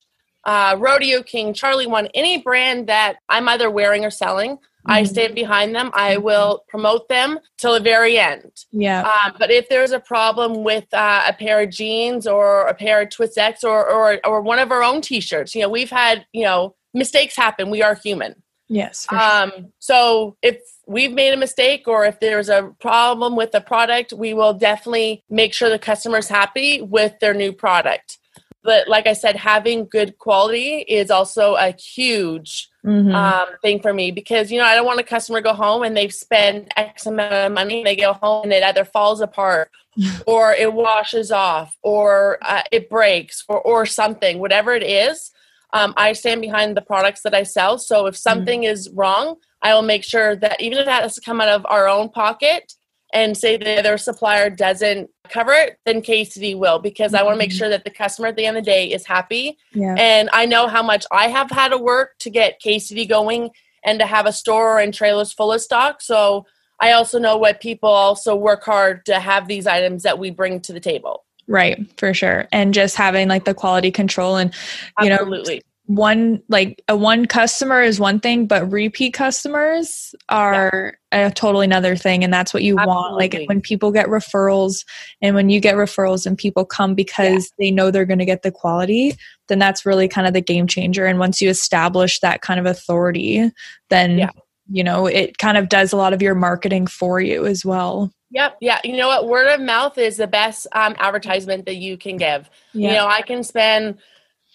[0.44, 4.56] uh, Rodeo King, Charlie One, any brand that I'm either wearing or selling.
[4.56, 4.92] Mm-hmm.
[4.92, 5.90] I stand behind them.
[5.92, 6.24] I mm-hmm.
[6.24, 8.50] will promote them till the very end.
[8.70, 9.02] Yeah.
[9.02, 13.02] Um, but if there's a problem with uh, a pair of jeans or a pair
[13.02, 16.24] of Twisted X or, or or one of our own T-shirts, you know, we've had
[16.32, 17.70] you know mistakes happen.
[17.70, 18.42] We are human.
[18.70, 19.04] Yes.
[19.10, 19.72] Um.
[19.80, 24.32] So if we've made a mistake or if there's a problem with the product, we
[24.32, 28.18] will definitely make sure the customer's happy with their new product.
[28.62, 33.12] But like I said, having good quality is also a huge mm-hmm.
[33.12, 35.82] um, thing for me because you know I don't want a customer to go home
[35.82, 39.20] and they've spent X amount of money and they go home and it either falls
[39.20, 39.72] apart
[40.28, 45.32] or it washes off or uh, it breaks or or something, whatever it is
[45.72, 47.78] um, I stand behind the products that I sell.
[47.78, 48.18] So if mm.
[48.18, 48.70] something mm.
[48.70, 51.66] is wrong, I will make sure that even if that has to come out of
[51.66, 52.72] our own pocket
[53.12, 57.20] and say that their supplier doesn't cover it, then KCD will because mm-hmm.
[57.20, 59.06] I want to make sure that the customer at the end of the day is
[59.06, 59.58] happy.
[59.74, 59.94] Yeah.
[59.98, 63.50] And I know how much I have had to work to get KCD going
[63.84, 66.02] and to have a store and trailers full of stock.
[66.02, 66.46] So
[66.80, 70.60] I also know what people also work hard to have these items that we bring
[70.62, 71.24] to the table.
[71.50, 72.46] Right, for sure.
[72.52, 74.54] And just having like the quality control and
[75.00, 75.56] you Absolutely.
[75.56, 81.26] know one like a one customer is one thing but repeat customers are yeah.
[81.26, 82.94] a totally another thing and that's what you Absolutely.
[82.94, 84.84] want like when people get referrals
[85.20, 87.64] and when you get referrals and people come because yeah.
[87.64, 89.16] they know they're going to get the quality
[89.48, 92.66] then that's really kind of the game changer and once you establish that kind of
[92.66, 93.50] authority
[93.88, 94.30] then yeah.
[94.70, 98.12] you know it kind of does a lot of your marketing for you as well
[98.30, 98.58] Yep.
[98.60, 98.80] Yeah.
[98.84, 99.26] You know what?
[99.26, 102.48] Word of mouth is the best um, advertisement that you can give.
[102.72, 102.88] Yeah.
[102.88, 103.98] You know, I can spend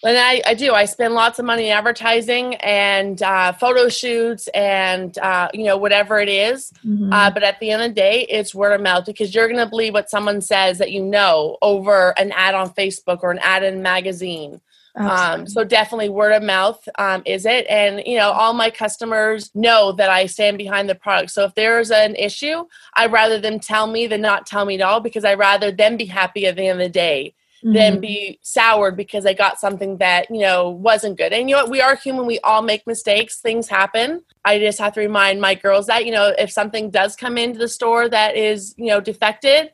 [0.04, 0.72] and I, I do.
[0.74, 5.78] I spend lots of money in advertising and uh, photo shoots and uh, you know
[5.78, 6.72] whatever it is.
[6.84, 7.12] Mm-hmm.
[7.12, 9.58] Uh, but at the end of the day, it's word of mouth because you're going
[9.58, 13.38] to believe what someone says that you know over an ad on Facebook or an
[13.38, 14.60] ad in a magazine.
[14.96, 19.50] Um, so definitely word of mouth um, is it, and you know all my customers
[19.54, 21.32] know that I stand behind the product.
[21.32, 24.80] So if there's an issue, I'd rather them tell me than not tell me at
[24.80, 27.34] all because I'd rather them be happy at the end of the day
[27.66, 27.74] mm-hmm.
[27.74, 31.32] than be soured because I got something that, you know, wasn't good.
[31.32, 31.70] And you know what?
[31.70, 32.26] We are human.
[32.26, 33.40] We all make mistakes.
[33.40, 34.22] Things happen.
[34.44, 37.58] I just have to remind my girls that, you know, if something does come into
[37.58, 39.72] the store that is, you know, defected,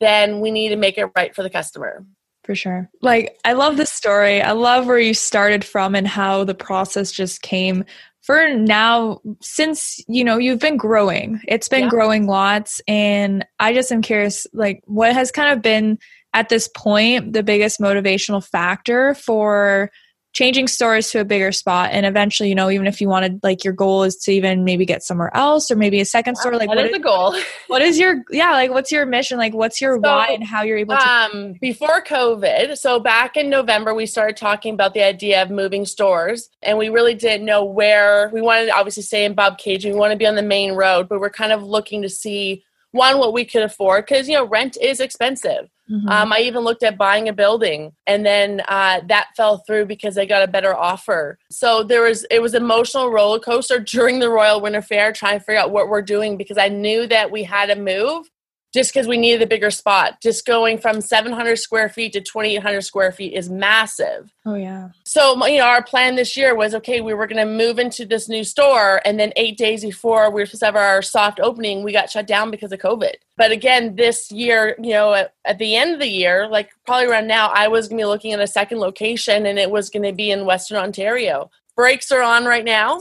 [0.00, 2.04] then we need to make it right for the customer.
[2.44, 2.90] For sure.
[3.00, 4.42] Like, I love this story.
[4.42, 7.84] I love where you started from and how the process just came
[8.22, 11.90] for now since you know you've been growing it's been yeah.
[11.90, 15.98] growing lots and i just am curious like what has kind of been
[16.32, 19.90] at this point the biggest motivational factor for
[20.32, 21.90] changing stores to a bigger spot.
[21.92, 24.86] And eventually you know even if you wanted like your goal is to even maybe
[24.86, 27.36] get somewhere else or maybe a second store like what is the goal.
[27.68, 29.38] what is your yeah like what's your mission?
[29.38, 33.36] Like what's your so, why and how you're able to um before covid so back
[33.36, 36.48] in november we started talking about the idea of moving stores.
[36.62, 39.92] And we really didn't know where we wanted to obviously stay in Bobcaygeon.
[39.92, 42.64] We want to be on the main road but we're kind of looking to see
[42.92, 46.08] one what we could afford because you know rent is expensive Mm-hmm.
[46.08, 50.16] Um, I even looked at buying a building, and then uh, that fell through because
[50.16, 51.38] I got a better offer.
[51.50, 55.44] So there was it was emotional roller coaster during the Royal Winter Fair, trying to
[55.44, 58.30] figure out what we're doing because I knew that we had to move,
[58.72, 60.20] just because we needed a bigger spot.
[60.22, 64.32] Just going from 700 square feet to 2,800 square feet is massive.
[64.46, 64.90] Oh, yeah.
[65.04, 68.06] So, you know, our plan this year was okay, we were going to move into
[68.06, 69.02] this new store.
[69.04, 72.10] And then eight days before we were supposed to have our soft opening, we got
[72.10, 73.14] shut down because of COVID.
[73.36, 77.08] But again, this year, you know, at, at the end of the year, like probably
[77.08, 79.90] around now, I was going to be looking at a second location and it was
[79.90, 81.50] going to be in Western Ontario.
[81.76, 83.00] Brakes are on right now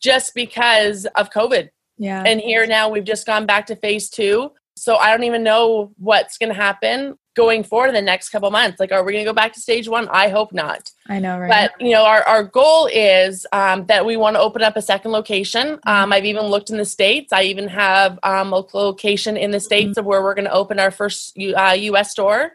[0.00, 1.70] just because of COVID.
[1.98, 2.22] Yeah.
[2.26, 4.50] And here now we've just gone back to phase two.
[4.76, 8.50] So I don't even know what's going to happen going forward in the next couple
[8.50, 8.80] months.
[8.80, 10.08] Like, are we going to go back to stage one?
[10.08, 10.90] I hope not.
[11.08, 11.48] I know, right?
[11.48, 14.82] But you know, our our goal is um, that we want to open up a
[14.82, 15.76] second location.
[15.76, 15.88] Mm-hmm.
[15.88, 17.32] Um, I've even looked in the states.
[17.32, 20.00] I even have um, a location in the states mm-hmm.
[20.00, 22.10] of where we're going to open our first uh, U.S.
[22.10, 22.52] store.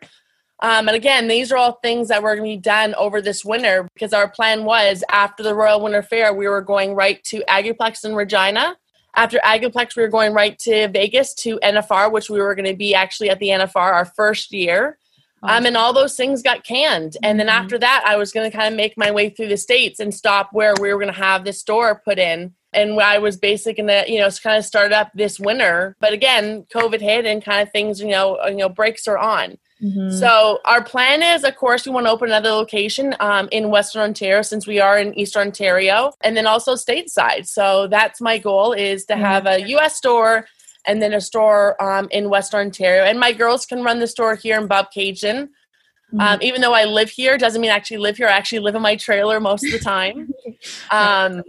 [0.61, 3.45] Um, and again, these are all things that were going to be done over this
[3.45, 7.41] winter because our plan was after the Royal Winter Fair, we were going right to
[7.47, 8.75] Agribition in Regina
[9.15, 12.75] after Agribition, we were going right to Vegas to NFR, which we were going to
[12.75, 14.97] be actually at the NFR our first year.
[15.41, 17.15] Um, and all those things got canned.
[17.23, 17.63] And then mm-hmm.
[17.63, 20.13] after that, I was going to kind of make my way through the states and
[20.13, 22.53] stop where we were going to have this store put in.
[22.73, 25.95] And I was basically going to, you know, kind of start up this winter.
[25.99, 29.57] But again, COVID hit and kind of things, you know, you know, breaks are on.
[29.83, 30.17] Mm-hmm.
[30.17, 34.01] So our plan is, of course, we want to open another location um, in Western
[34.01, 37.47] Ontario since we are in Eastern Ontario, and then also stateside.
[37.47, 39.95] So that's my goal is to have a U.S.
[39.95, 40.45] store
[40.85, 43.03] and then a store um, in Western Ontario.
[43.03, 45.49] And my girls can run the store here in Bobcaygeon.
[46.13, 46.19] Mm-hmm.
[46.19, 48.27] Um, even though I live here, doesn't mean I actually live here.
[48.27, 50.29] I actually live in my trailer most of the time.
[50.91, 51.43] um,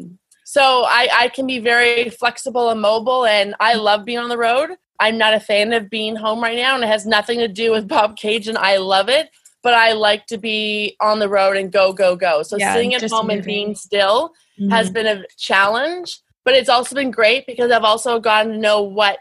[0.45, 4.37] so I, I can be very flexible and mobile, and I love being on the
[4.37, 4.71] road.
[5.01, 7.73] I'm not a fan of being home right now, and it has nothing to do
[7.73, 9.31] with Bobcaygeon, and I love it,
[9.63, 12.43] but I like to be on the road and go, go, go.
[12.43, 13.37] So yeah, sitting at home moving.
[13.37, 14.71] and being still mm-hmm.
[14.71, 18.83] has been a challenge, but it's also been great because I've also gotten to know
[18.83, 19.19] what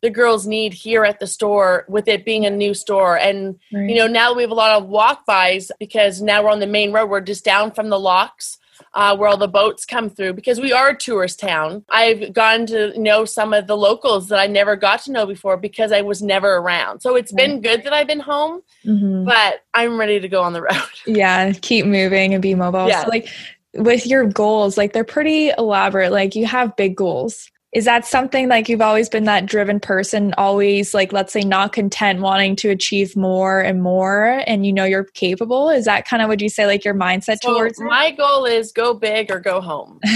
[0.00, 3.90] the girls need here at the store with it being a new store and right.
[3.90, 6.68] you know now we have a lot of walk bys because now we're on the
[6.68, 8.58] main road we're just down from the locks
[8.94, 11.84] uh, where all the boats come through because we are a tourist town.
[11.88, 15.56] I've gotten to know some of the locals that I never got to know before
[15.56, 17.00] because I was never around.
[17.00, 19.24] So it's been good that I've been home, mm-hmm.
[19.24, 20.74] but I'm ready to go on the road.
[21.06, 22.88] Yeah, keep moving and be mobile.
[22.88, 23.04] Yeah.
[23.04, 23.28] So like
[23.74, 26.12] with your goals, like they're pretty elaborate.
[26.12, 30.32] Like you have big goals is that something like you've always been that driven person
[30.38, 34.84] always like let's say not content wanting to achieve more and more and you know
[34.84, 35.68] you're capable?
[35.68, 38.16] Is that kind of would you say like your mindset so towards my it?
[38.16, 40.00] goal is go big or go home.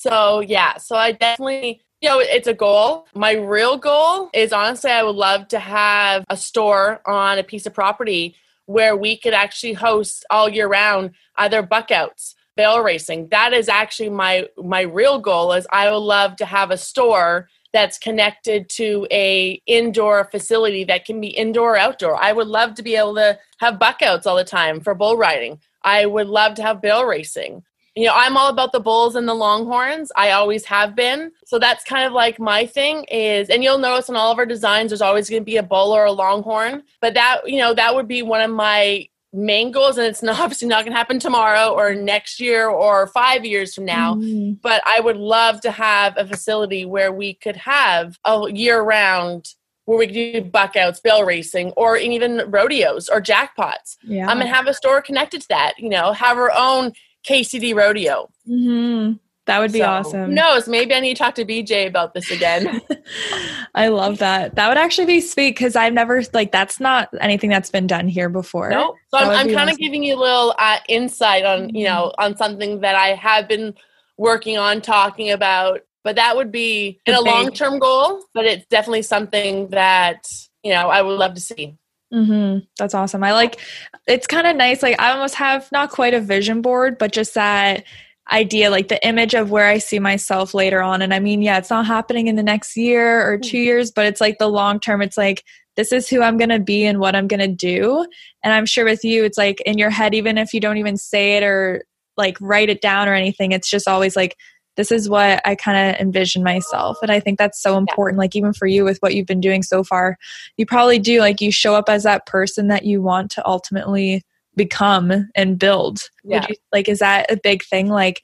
[0.00, 3.08] So yeah so i definitely you know it's a goal.
[3.16, 7.66] My real goal is honestly i would love to have a store on a piece
[7.66, 8.36] of property
[8.66, 13.28] where we could actually host all year round either buckouts barrel racing.
[13.30, 17.48] That is actually my my real goal is I would love to have a store
[17.72, 22.16] that's connected to a indoor facility that can be indoor or outdoor.
[22.16, 25.60] I would love to be able to have buckouts all the time for bull riding.
[25.84, 27.62] I would love to have barrel racing.
[27.94, 30.10] You know, I'm all about the bulls and the longhorns.
[30.16, 31.30] I always have been.
[31.46, 34.46] So that's kind of like my thing is and you'll notice in all of our
[34.46, 37.72] designs there's always going to be a bull or a longhorn, but that, you know,
[37.74, 40.98] that would be one of my main goals and it's not obviously not going to
[40.98, 44.54] happen tomorrow or next year or 5 years from now mm-hmm.
[44.62, 49.54] but I would love to have a facility where we could have a year round
[49.88, 53.96] where we could do buckouts, barrel racing, or even rodeos or jackpots.
[54.02, 54.30] Yeah.
[54.30, 55.78] Um, and have a store connected to that.
[55.78, 56.92] You know, have our own
[57.26, 58.28] KCD rodeo.
[58.46, 59.14] Mm-hmm.
[59.48, 60.26] That would be so, awesome.
[60.26, 60.68] Who knows?
[60.68, 62.82] Maybe I need to talk to BJ about this again.
[63.74, 64.56] I love that.
[64.56, 68.08] That would actually be sweet because I've never like that's not anything that's been done
[68.08, 68.68] here before.
[68.68, 68.96] No, nope.
[69.10, 69.68] so I'm, I'm kind awesome.
[69.70, 72.24] of giving you a little uh, insight on you know mm-hmm.
[72.26, 73.74] on something that I have been
[74.18, 75.80] working on talking about.
[76.04, 78.22] But that would be in a long term goal.
[78.34, 80.28] But it's definitely something that
[80.62, 81.74] you know I would love to see.
[82.12, 82.66] Mm-hmm.
[82.78, 83.24] That's awesome.
[83.24, 83.58] I like.
[84.06, 84.82] It's kind of nice.
[84.82, 87.84] Like I almost have not quite a vision board, but just that
[88.30, 91.02] idea, like the image of where I see myself later on.
[91.02, 93.64] And I mean, yeah, it's not happening in the next year or two mm-hmm.
[93.64, 95.00] years, but it's like the long term.
[95.02, 95.44] It's like,
[95.76, 98.04] this is who I'm going to be and what I'm going to do.
[98.42, 100.96] And I'm sure with you, it's like in your head, even if you don't even
[100.96, 101.84] say it or
[102.16, 104.36] like write it down or anything, it's just always like,
[104.76, 106.98] this is what I kind of envision myself.
[107.02, 108.18] And I think that's so important.
[108.18, 110.16] Like, even for you with what you've been doing so far,
[110.56, 114.22] you probably do, like, you show up as that person that you want to ultimately
[114.58, 116.00] become and build.
[116.22, 116.44] Yeah.
[116.48, 117.88] You, like is that a big thing?
[117.88, 118.20] Like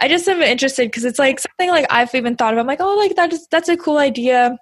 [0.00, 2.80] i just am interested because it's like something like i've even thought of i'm like
[2.80, 4.56] oh like that is that's a cool idea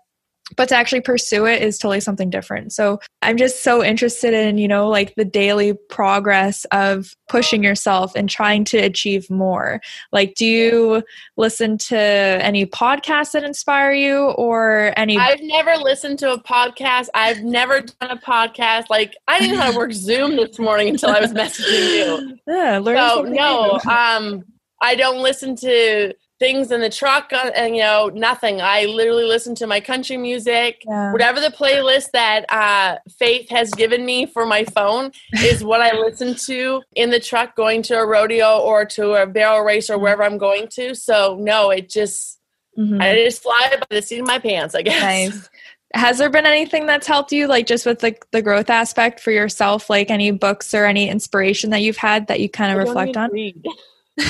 [0.57, 2.73] but to actually pursue it is totally something different.
[2.73, 8.15] So i'm just so interested in you know like the daily progress of pushing yourself
[8.17, 9.81] and trying to achieve more.
[10.11, 11.03] Like do you
[11.37, 17.09] listen to any podcasts that inspire you or any i've never listened to a podcast.
[17.15, 18.91] I've never done a podcast.
[18.91, 22.39] Like i didn't know how to work zoom this morning until i was messaging you.
[22.47, 24.45] Yeah learn so no um
[24.83, 28.61] I don't listen to things in the truck uh, and you know nothing.
[28.61, 30.83] I literally listen to my country music.
[30.89, 31.13] Yeah.
[31.13, 35.97] whatever the playlist that uh, faith has given me for my phone is what i
[35.97, 39.99] listen to in the truck going to a rodeo or to a barrel race or
[39.99, 40.97] wherever i'm going to.
[40.97, 42.41] So no it just
[42.77, 43.01] mm-hmm.
[43.01, 45.01] i just fly by the seat of my pants i guess.
[45.01, 45.49] Nice.
[45.95, 49.31] has there been anything that's helped you like just with the, the growth aspect for
[49.31, 49.89] yourself?
[49.89, 53.31] Like any books or any inspiration that you've had that you kind of reflect on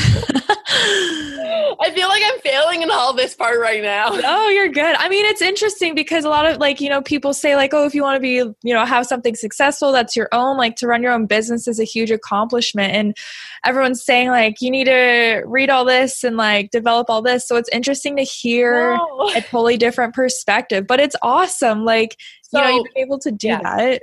[1.80, 4.10] I feel like I'm failing in all this part right now.
[4.24, 4.96] Oh, you're good.
[4.96, 7.84] I mean, it's interesting because a lot of like, you know, people say like, oh,
[7.84, 10.86] if you want to be, you know, have something successful that's your own, like to
[10.86, 12.94] run your own business is a huge accomplishment.
[12.94, 13.16] And
[13.64, 17.46] everyone's saying like, you need to read all this and like develop all this.
[17.46, 18.94] So it's interesting to hear
[19.34, 21.84] a totally different perspective, but it's awesome.
[21.84, 23.60] Like, so, you know, you've been able to do yeah.
[23.62, 24.02] that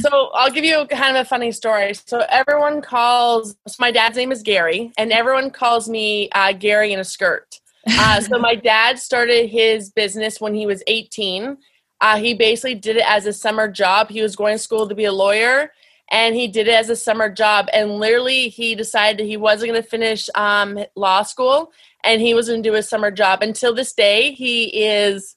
[0.00, 1.94] so I'll give you kind of a funny story.
[1.94, 3.54] So everyone calls.
[3.68, 7.60] So my dad's name is Gary, and everyone calls me uh, Gary in a skirt.
[7.86, 11.56] Uh, so my dad started his business when he was 18.
[12.00, 14.08] Uh, he basically did it as a summer job.
[14.08, 15.70] He was going to school to be a lawyer,
[16.10, 17.68] and he did it as a summer job.
[17.72, 22.34] And literally, he decided that he wasn't going to finish um, law school, and he
[22.34, 23.42] was going to do a summer job.
[23.42, 25.36] Until this day, he is.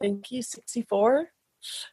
[0.00, 1.28] I think he's 64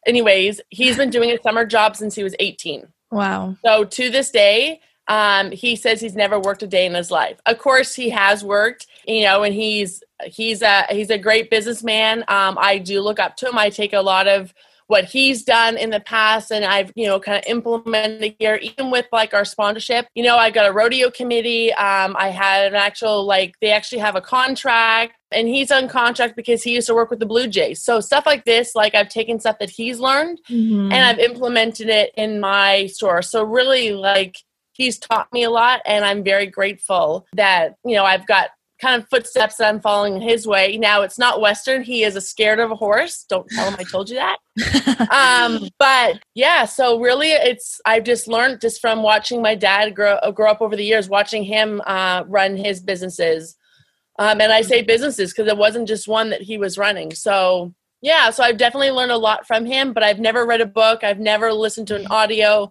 [0.06, 2.86] anyways, he's been doing a summer job since he was 18.
[3.10, 3.56] Wow.
[3.64, 7.40] So to this day, um, he says he's never worked a day in his life.
[7.46, 12.24] Of course, he has worked, you know, and he's he's a he's a great businessman.
[12.28, 13.56] Um, I do look up to him.
[13.56, 14.52] I take a lot of
[14.88, 18.90] what he's done in the past and I've, you know, kind of implemented here, even
[18.90, 20.06] with like our sponsorship.
[20.14, 21.72] You know, I got a rodeo committee.
[21.74, 26.36] Um, I had an actual, like, they actually have a contract and he's on contract
[26.36, 27.82] because he used to work with the Blue Jays.
[27.82, 30.92] So stuff like this, like I've taken stuff that he's learned mm-hmm.
[30.92, 33.22] and I've implemented it in my store.
[33.22, 34.36] So really, like,
[34.72, 39.00] he's taught me a lot and i'm very grateful that you know i've got kind
[39.00, 40.76] of footsteps that I'm following his way.
[40.76, 41.82] Now it's not Western.
[41.82, 43.24] He is a scared of a horse.
[43.28, 44.38] Don't tell him I told you that.
[45.10, 50.18] um, but yeah, so really it's, I've just learned just from watching my dad grow,
[50.32, 53.56] grow up over the years, watching him uh, run his businesses.
[54.18, 57.14] Um, and I say businesses because it wasn't just one that he was running.
[57.14, 60.66] So yeah, so I've definitely learned a lot from him, but I've never read a
[60.66, 61.04] book.
[61.04, 62.70] I've never listened to an audio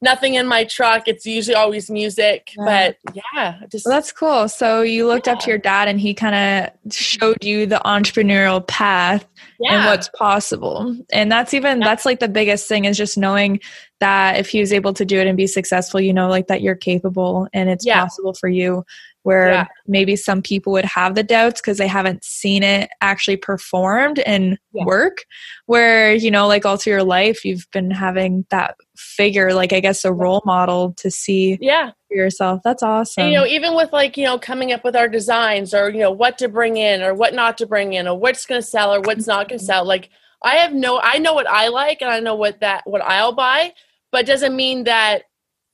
[0.00, 1.08] nothing in my truck.
[1.08, 2.52] It's usually always music.
[2.56, 2.64] Yeah.
[3.04, 4.48] But yeah, just well, that's cool.
[4.48, 5.34] So you looked yeah.
[5.34, 9.26] up to your dad and he kind of showed you the entrepreneurial path
[9.58, 9.74] yeah.
[9.74, 10.96] and what's possible.
[11.12, 13.60] And that's even that's like the biggest thing is just knowing
[14.00, 16.62] that if he was able to do it and be successful, you know, like that
[16.62, 18.84] you're capable and it's possible for you
[19.22, 19.66] where yeah.
[19.86, 24.58] maybe some people would have the doubts because they haven't seen it actually performed and
[24.72, 24.84] yeah.
[24.84, 25.24] work
[25.66, 29.80] where you know like all through your life you've been having that figure like i
[29.80, 31.90] guess a role model to see yeah.
[32.08, 32.60] for yourself.
[32.64, 35.74] That's awesome and, you know even with like you know coming up with our designs
[35.74, 38.46] or you know what to bring in or what not to bring in or what's
[38.46, 39.66] going to sell or what's not going to mm-hmm.
[39.66, 40.10] sell like
[40.42, 43.32] i have no i know what i like and i know what that what i'll
[43.32, 43.72] buy
[44.10, 45.24] but doesn't mean that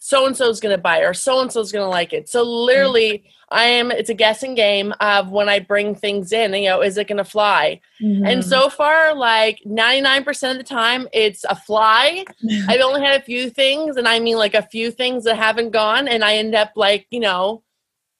[0.04, 2.12] so and so is going to buy or so and so is going to like
[2.12, 2.28] it.
[2.28, 3.90] So literally, I am.
[3.90, 6.52] It's a guessing game of when I bring things in.
[6.52, 7.80] You know, is it going to fly?
[8.02, 8.26] Mm-hmm.
[8.26, 12.26] And so far, like ninety nine percent of the time, it's a fly.
[12.68, 15.70] I've only had a few things, and I mean like a few things that haven't
[15.70, 17.62] gone, and I end up like you know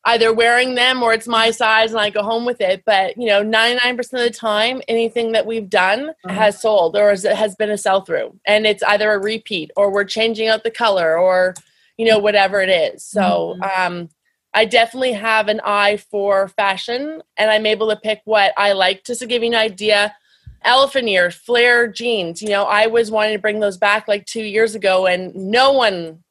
[0.07, 2.82] either wearing them or it's my size and I go home with it.
[2.87, 6.35] But you know, 99% of the time, anything that we've done uh-huh.
[6.35, 8.39] has sold or has been a sell through.
[8.47, 11.55] And it's either a repeat or we're changing out the color or
[11.97, 13.05] you know, whatever it is.
[13.05, 13.82] So, mm-hmm.
[13.82, 14.09] um,
[14.55, 19.05] I definitely have an eye for fashion and I'm able to pick what I like.
[19.05, 20.14] Just to give you an idea,
[20.62, 24.45] elephant ear, flare jeans, you know, I was wanting to bring those back like two
[24.45, 26.22] years ago and no one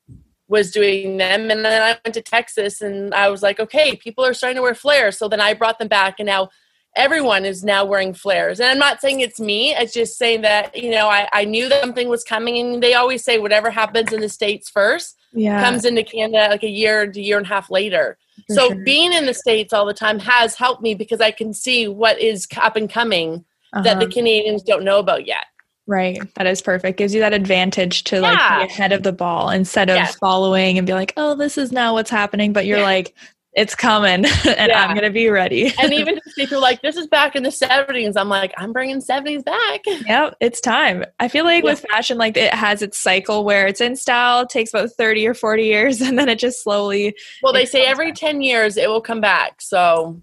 [0.47, 1.51] was doing them.
[1.51, 4.61] And then I went to Texas and I was like, okay, people are starting to
[4.61, 5.17] wear flares.
[5.17, 6.49] So then I brought them back and now
[6.95, 8.61] everyone is now wearing flares.
[8.61, 11.67] And I'm not saying it's me, it's just saying that, you know, I, I knew
[11.67, 15.63] that something was coming and they always say whatever happens in the States first yeah.
[15.63, 18.17] comes into Canada like a year to a year and a half later.
[18.47, 18.83] For so sure.
[18.83, 22.19] being in the States all the time has helped me because I can see what
[22.19, 23.83] is up and coming uh-huh.
[23.83, 24.13] that the uh-huh.
[24.13, 25.45] Canadians don't know about yet.
[25.85, 26.19] Right.
[26.35, 26.97] That is perfect.
[26.97, 28.21] Gives you that advantage to yeah.
[28.21, 30.15] like be ahead of the ball instead of yes.
[30.15, 32.53] following and be like, oh, this is now what's happening.
[32.53, 32.85] But you're yeah.
[32.85, 33.13] like,
[33.55, 34.83] it's coming and yeah.
[34.83, 35.73] I'm going to be ready.
[35.81, 39.01] and even if people like, this is back in the 70s, I'm like, I'm bringing
[39.01, 39.81] 70s back.
[40.05, 41.05] Yep, it's time.
[41.19, 41.71] I feel like yeah.
[41.71, 45.33] with fashion, like it has its cycle where it's in style, takes about 30 or
[45.33, 47.15] 40 years, and then it just slowly.
[47.41, 48.19] Well, they say every back.
[48.19, 49.61] 10 years it will come back.
[49.61, 50.21] So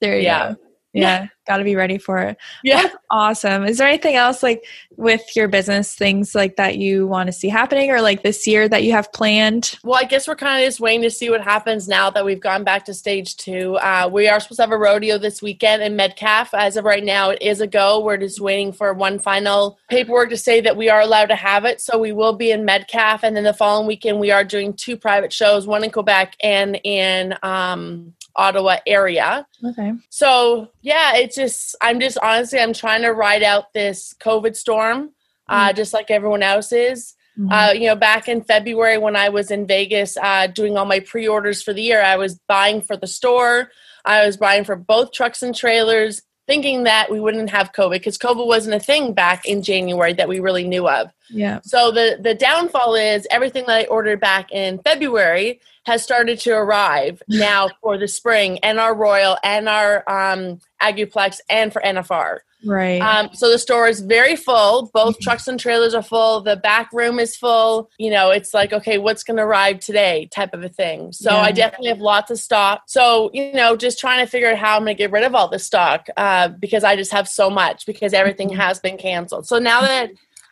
[0.00, 0.52] there you yeah.
[0.52, 0.56] go
[0.92, 2.36] yeah, got to be ready for it.
[2.62, 2.82] Yeah.
[2.82, 3.64] That's awesome.
[3.64, 4.64] Is there anything else like
[4.96, 8.68] with your business, things like that you want to see happening or like this year
[8.68, 9.78] that you have planned?
[9.82, 12.40] Well, I guess we're kind of just waiting to see what happens now that we've
[12.40, 13.76] gone back to stage two.
[13.76, 16.54] Uh, we are supposed to have a rodeo this weekend in Metcalfe.
[16.54, 18.00] As of right now, it is a go.
[18.00, 21.64] We're just waiting for one final paperwork to say that we are allowed to have
[21.64, 21.80] it.
[21.80, 23.24] So we will be in Metcalfe.
[23.24, 26.80] And then the following weekend, we are doing two private shows, one in Quebec and
[26.84, 29.46] in um, Ottawa area.
[29.64, 29.92] Okay.
[30.10, 35.10] So yeah, it's just I'm just honestly I'm trying to ride out this COVID storm,
[35.48, 35.76] uh, mm-hmm.
[35.76, 37.14] just like everyone else is.
[37.38, 37.52] Mm-hmm.
[37.52, 41.00] Uh, you know, back in February when I was in Vegas uh, doing all my
[41.00, 43.70] pre-orders for the year, I was buying for the store.
[44.04, 48.18] I was buying for both trucks and trailers, thinking that we wouldn't have COVID because
[48.18, 51.12] COVID wasn't a thing back in January that we really knew of.
[51.30, 51.60] Yeah.
[51.62, 56.52] So the the downfall is everything that I ordered back in February has started to
[56.52, 62.38] arrive now for the spring and our Royal and our um, Aguplex and for NFR.
[62.64, 63.00] Right.
[63.00, 64.90] Um, so the store is very full.
[64.94, 65.22] Both mm-hmm.
[65.22, 66.40] trucks and trailers are full.
[66.40, 67.90] The back room is full.
[67.98, 71.12] You know, it's like, okay, what's going to arrive today type of a thing.
[71.12, 71.40] So yeah.
[71.40, 72.82] I definitely have lots of stock.
[72.86, 75.34] So, you know, just trying to figure out how I'm going to get rid of
[75.34, 78.60] all the stock uh, because I just have so much because everything mm-hmm.
[78.60, 79.46] has been canceled.
[79.46, 80.10] So now that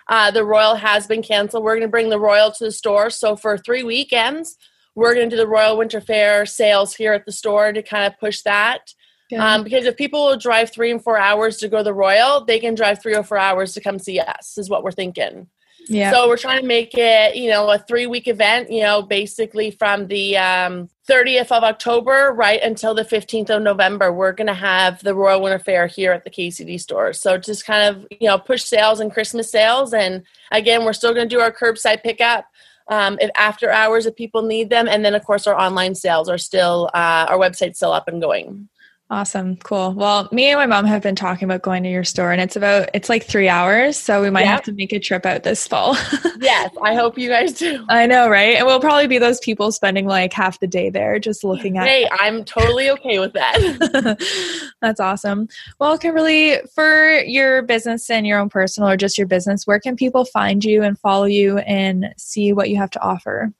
[0.08, 3.10] uh, the Royal has been canceled, we're going to bring the Royal to the store.
[3.10, 4.56] So for three weekends,
[4.96, 8.04] we're going to do the Royal Winter Fair sales here at the store to kind
[8.04, 8.92] of push that.
[9.38, 12.44] Um, because if people will drive three and four hours to go to the Royal,
[12.44, 15.48] they can drive three or four hours to come see us, is what we're thinking.
[15.88, 16.12] Yeah.
[16.12, 19.70] So we're trying to make it, you know, a three week event, you know, basically
[19.72, 24.12] from the um, 30th of October right until the 15th of November.
[24.12, 27.12] We're going to have the Royal Winter Fair here at the KCD store.
[27.12, 29.92] So just kind of, you know, push sales and Christmas sales.
[29.92, 30.22] And
[30.52, 32.46] again, we're still going to do our curbside pickup
[32.90, 36.28] um, if after hours if people need them and then of course our online sales
[36.28, 38.68] are still uh, our website's still up and going
[39.10, 39.56] Awesome.
[39.56, 39.92] Cool.
[39.94, 42.54] Well, me and my mom have been talking about going to your store and it's
[42.54, 45.66] about it's like 3 hours, so we might have to make a trip out this
[45.66, 45.94] fall.
[46.40, 47.84] yes, I hope you guys do.
[47.88, 48.56] I know, right?
[48.56, 51.88] And we'll probably be those people spending like half the day there just looking at
[51.88, 54.70] Hey, I'm totally okay with that.
[54.80, 55.48] That's awesome.
[55.80, 59.96] Well, Kimberly, for your business and your own personal or just your business, where can
[59.96, 63.52] people find you and follow you and see what you have to offer?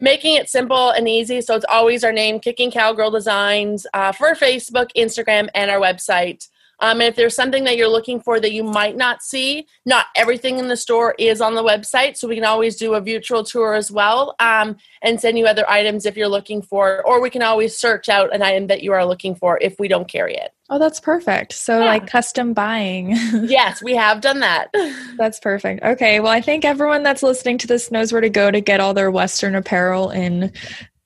[0.00, 1.40] making it simple and easy.
[1.40, 6.48] So it's always our name, Kicking Cowgirl Designs, uh, for Facebook, Instagram, and our website.
[6.80, 10.06] Um, and if there's something that you're looking for that you might not see, not
[10.16, 12.16] everything in the store is on the website.
[12.16, 15.68] So we can always do a virtual tour as well um, and send you other
[15.68, 18.92] items if you're looking for, or we can always search out an item that you
[18.92, 20.52] are looking for if we don't carry it.
[20.70, 21.54] Oh, that's perfect.
[21.54, 21.86] So, yeah.
[21.86, 23.10] like custom buying.
[23.32, 24.68] yes, we have done that.
[25.16, 25.82] that's perfect.
[25.82, 26.20] Okay.
[26.20, 28.92] Well, I think everyone that's listening to this knows where to go to get all
[28.92, 30.52] their Western apparel in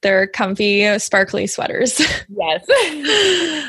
[0.02, 2.00] their comfy, sparkly sweaters.
[2.34, 2.64] Yes.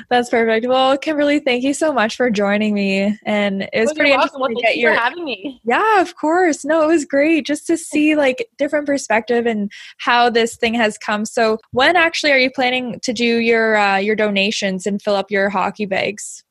[0.10, 0.68] That's perfect.
[0.68, 3.18] Well, Kimberly, thank you so much for joining me.
[3.26, 5.62] And it was well, pretty interesting well, to get your having me.
[5.64, 6.66] Yeah, of course.
[6.66, 10.98] No, it was great just to see like different perspective and how this thing has
[10.98, 11.26] come.
[11.26, 15.30] So when actually are you planning to do your uh, your donations and fill up
[15.30, 16.43] your hockey bags?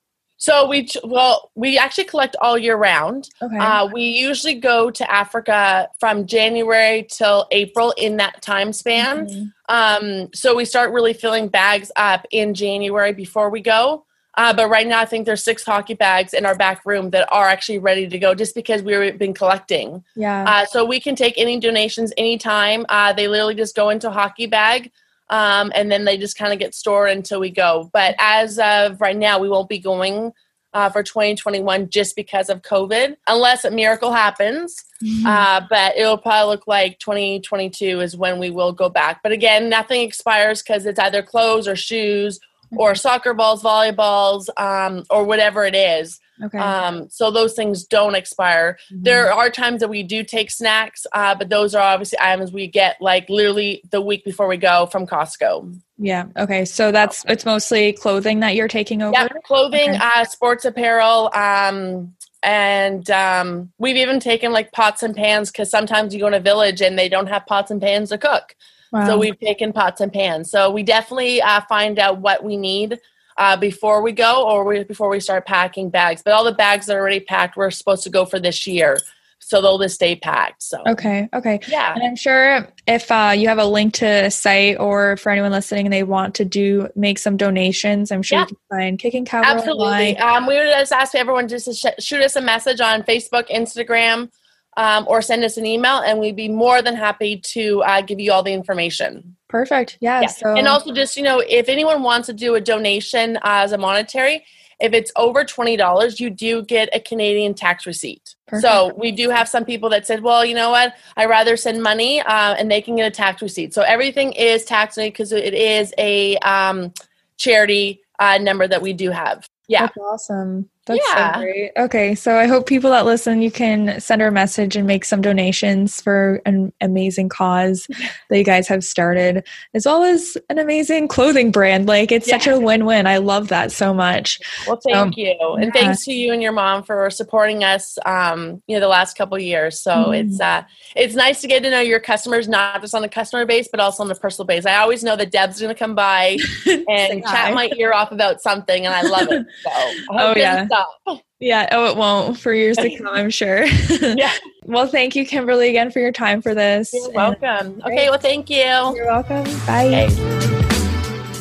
[0.42, 3.30] So we well we actually collect all year round.
[3.40, 3.56] Okay.
[3.56, 9.28] Uh, we usually go to Africa from January till April in that time span.
[9.28, 9.44] Mm-hmm.
[9.68, 14.04] Um, so we start really filling bags up in January before we go.
[14.34, 17.28] Uh, but right now, I think there's six hockey bags in our back room that
[17.30, 20.02] are actually ready to go, just because we've been collecting.
[20.16, 20.42] Yeah.
[20.44, 22.84] Uh, so we can take any donations anytime.
[22.88, 24.90] Uh, they literally just go into a hockey bag
[25.32, 27.88] um, and then they just kind of get stored until we go.
[27.94, 30.32] But as of right now, we won't be going
[30.74, 34.84] uh, for 2021 just because of COVID, unless a miracle happens.
[35.02, 35.26] Mm-hmm.
[35.26, 39.22] Uh, but it'll probably look like 2022 is when we will go back.
[39.22, 42.38] But again, nothing expires because it's either clothes or shoes
[42.76, 46.20] or soccer balls, volleyballs, um, or whatever it is.
[46.42, 46.58] Okay.
[46.58, 48.78] Um, so those things don't expire.
[48.90, 49.02] Mm-hmm.
[49.02, 52.66] There are times that we do take snacks, uh, but those are obviously items we
[52.66, 55.78] get like literally the week before we go from Costco.
[55.98, 56.26] Yeah.
[56.36, 56.64] Okay.
[56.64, 59.12] So that's it's mostly clothing that you're taking over.
[59.12, 59.98] Yeah, clothing, okay.
[60.00, 66.12] uh, sports apparel, um, and um, we've even taken like pots and pans because sometimes
[66.12, 68.56] you go in a village and they don't have pots and pans to cook.
[68.90, 69.06] Wow.
[69.06, 70.50] So we've taken pots and pans.
[70.50, 72.98] So we definitely uh, find out what we need
[73.36, 76.22] uh, before we go or we, before we start packing bags.
[76.24, 78.98] But all the bags that are already packed, we're supposed to go for this year.
[79.38, 80.62] So they'll just stay packed.
[80.62, 81.92] So okay, okay, yeah.
[81.94, 85.50] And I'm sure if uh, you have a link to a site or for anyone
[85.50, 88.42] listening and they want to do make some donations, I'm sure yeah.
[88.42, 89.42] you can find Kicking Cow.
[89.44, 90.16] Absolutely.
[90.18, 93.50] Um, we would just ask everyone just to sh- shoot us a message on Facebook,
[93.50, 94.30] Instagram
[94.76, 98.20] um, or send us an email, and we'd be more than happy to uh, give
[98.20, 99.36] you all the information.
[99.48, 99.98] Perfect.
[100.00, 100.22] Yeah.
[100.22, 100.26] yeah.
[100.28, 100.54] So.
[100.54, 103.78] And also, just you know, if anyone wants to do a donation uh, as a
[103.78, 104.44] monetary,
[104.80, 108.34] if it's over twenty dollars, you do get a Canadian tax receipt.
[108.46, 108.62] Perfect.
[108.62, 110.94] So we do have some people that said, "Well, you know what?
[111.16, 114.64] I rather send money, uh, and they can get a tax receipt." So everything is
[114.64, 116.92] tax because it is a um,
[117.36, 119.46] charity uh, number that we do have.
[119.68, 120.68] Yeah, That's awesome.
[120.86, 121.34] That's yeah.
[121.34, 121.70] so great.
[121.76, 125.04] Okay, so I hope people that listen, you can send her a message and make
[125.04, 127.86] some donations for an amazing cause
[128.30, 131.86] that you guys have started, as well as an amazing clothing brand.
[131.86, 132.38] Like it's yeah.
[132.38, 133.06] such a win-win.
[133.06, 134.40] I love that so much.
[134.66, 135.80] Well, thank um, you, and yeah.
[135.80, 137.96] thanks to you and your mom for supporting us.
[138.04, 139.80] Um, you know, the last couple years.
[139.80, 140.14] So mm-hmm.
[140.14, 140.64] it's uh,
[140.96, 143.78] it's nice to get to know your customers, not just on the customer base, but
[143.78, 144.66] also on the personal base.
[144.66, 148.40] I always know that Deb's going to come by and chat my ear off about
[148.40, 149.46] something, and I love it.
[149.62, 149.70] So,
[150.10, 151.22] oh yeah stop.
[151.42, 153.64] Yeah, oh, it won't for years to come, I'm sure.
[153.90, 154.30] yeah.
[154.64, 156.92] well, thank you, Kimberly, again for your time for this.
[156.94, 157.82] You're welcome.
[157.84, 158.58] Okay, well, thank you.
[158.58, 159.42] You're welcome.
[159.66, 160.06] Bye.
[160.06, 160.52] Okay.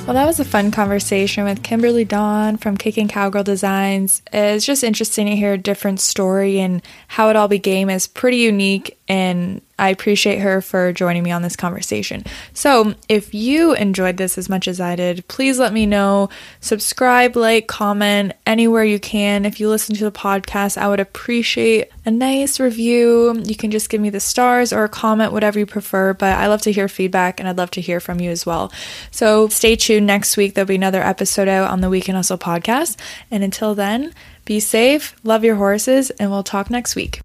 [0.07, 4.23] Well, that was a fun conversation with Kimberly Dawn from Kicking Cowgirl Designs.
[4.33, 8.37] It's just interesting to hear a different story and how it all became is pretty
[8.37, 12.23] unique and I appreciate her for joining me on this conversation.
[12.53, 16.29] So, if you enjoyed this as much as I did, please let me know.
[16.59, 19.43] Subscribe, like, comment anywhere you can.
[19.43, 23.41] If you listen to the podcast, I would appreciate a nice review.
[23.43, 26.13] You can just give me the stars or a comment, whatever you prefer.
[26.13, 28.71] But I love to hear feedback and I'd love to hear from you as well.
[29.09, 30.05] So, stay tuned.
[30.05, 32.97] Next week, there'll be another episode out on the Weekend Hustle podcast.
[33.31, 34.13] And until then,
[34.45, 37.21] be safe, love your horses, and we'll talk next week.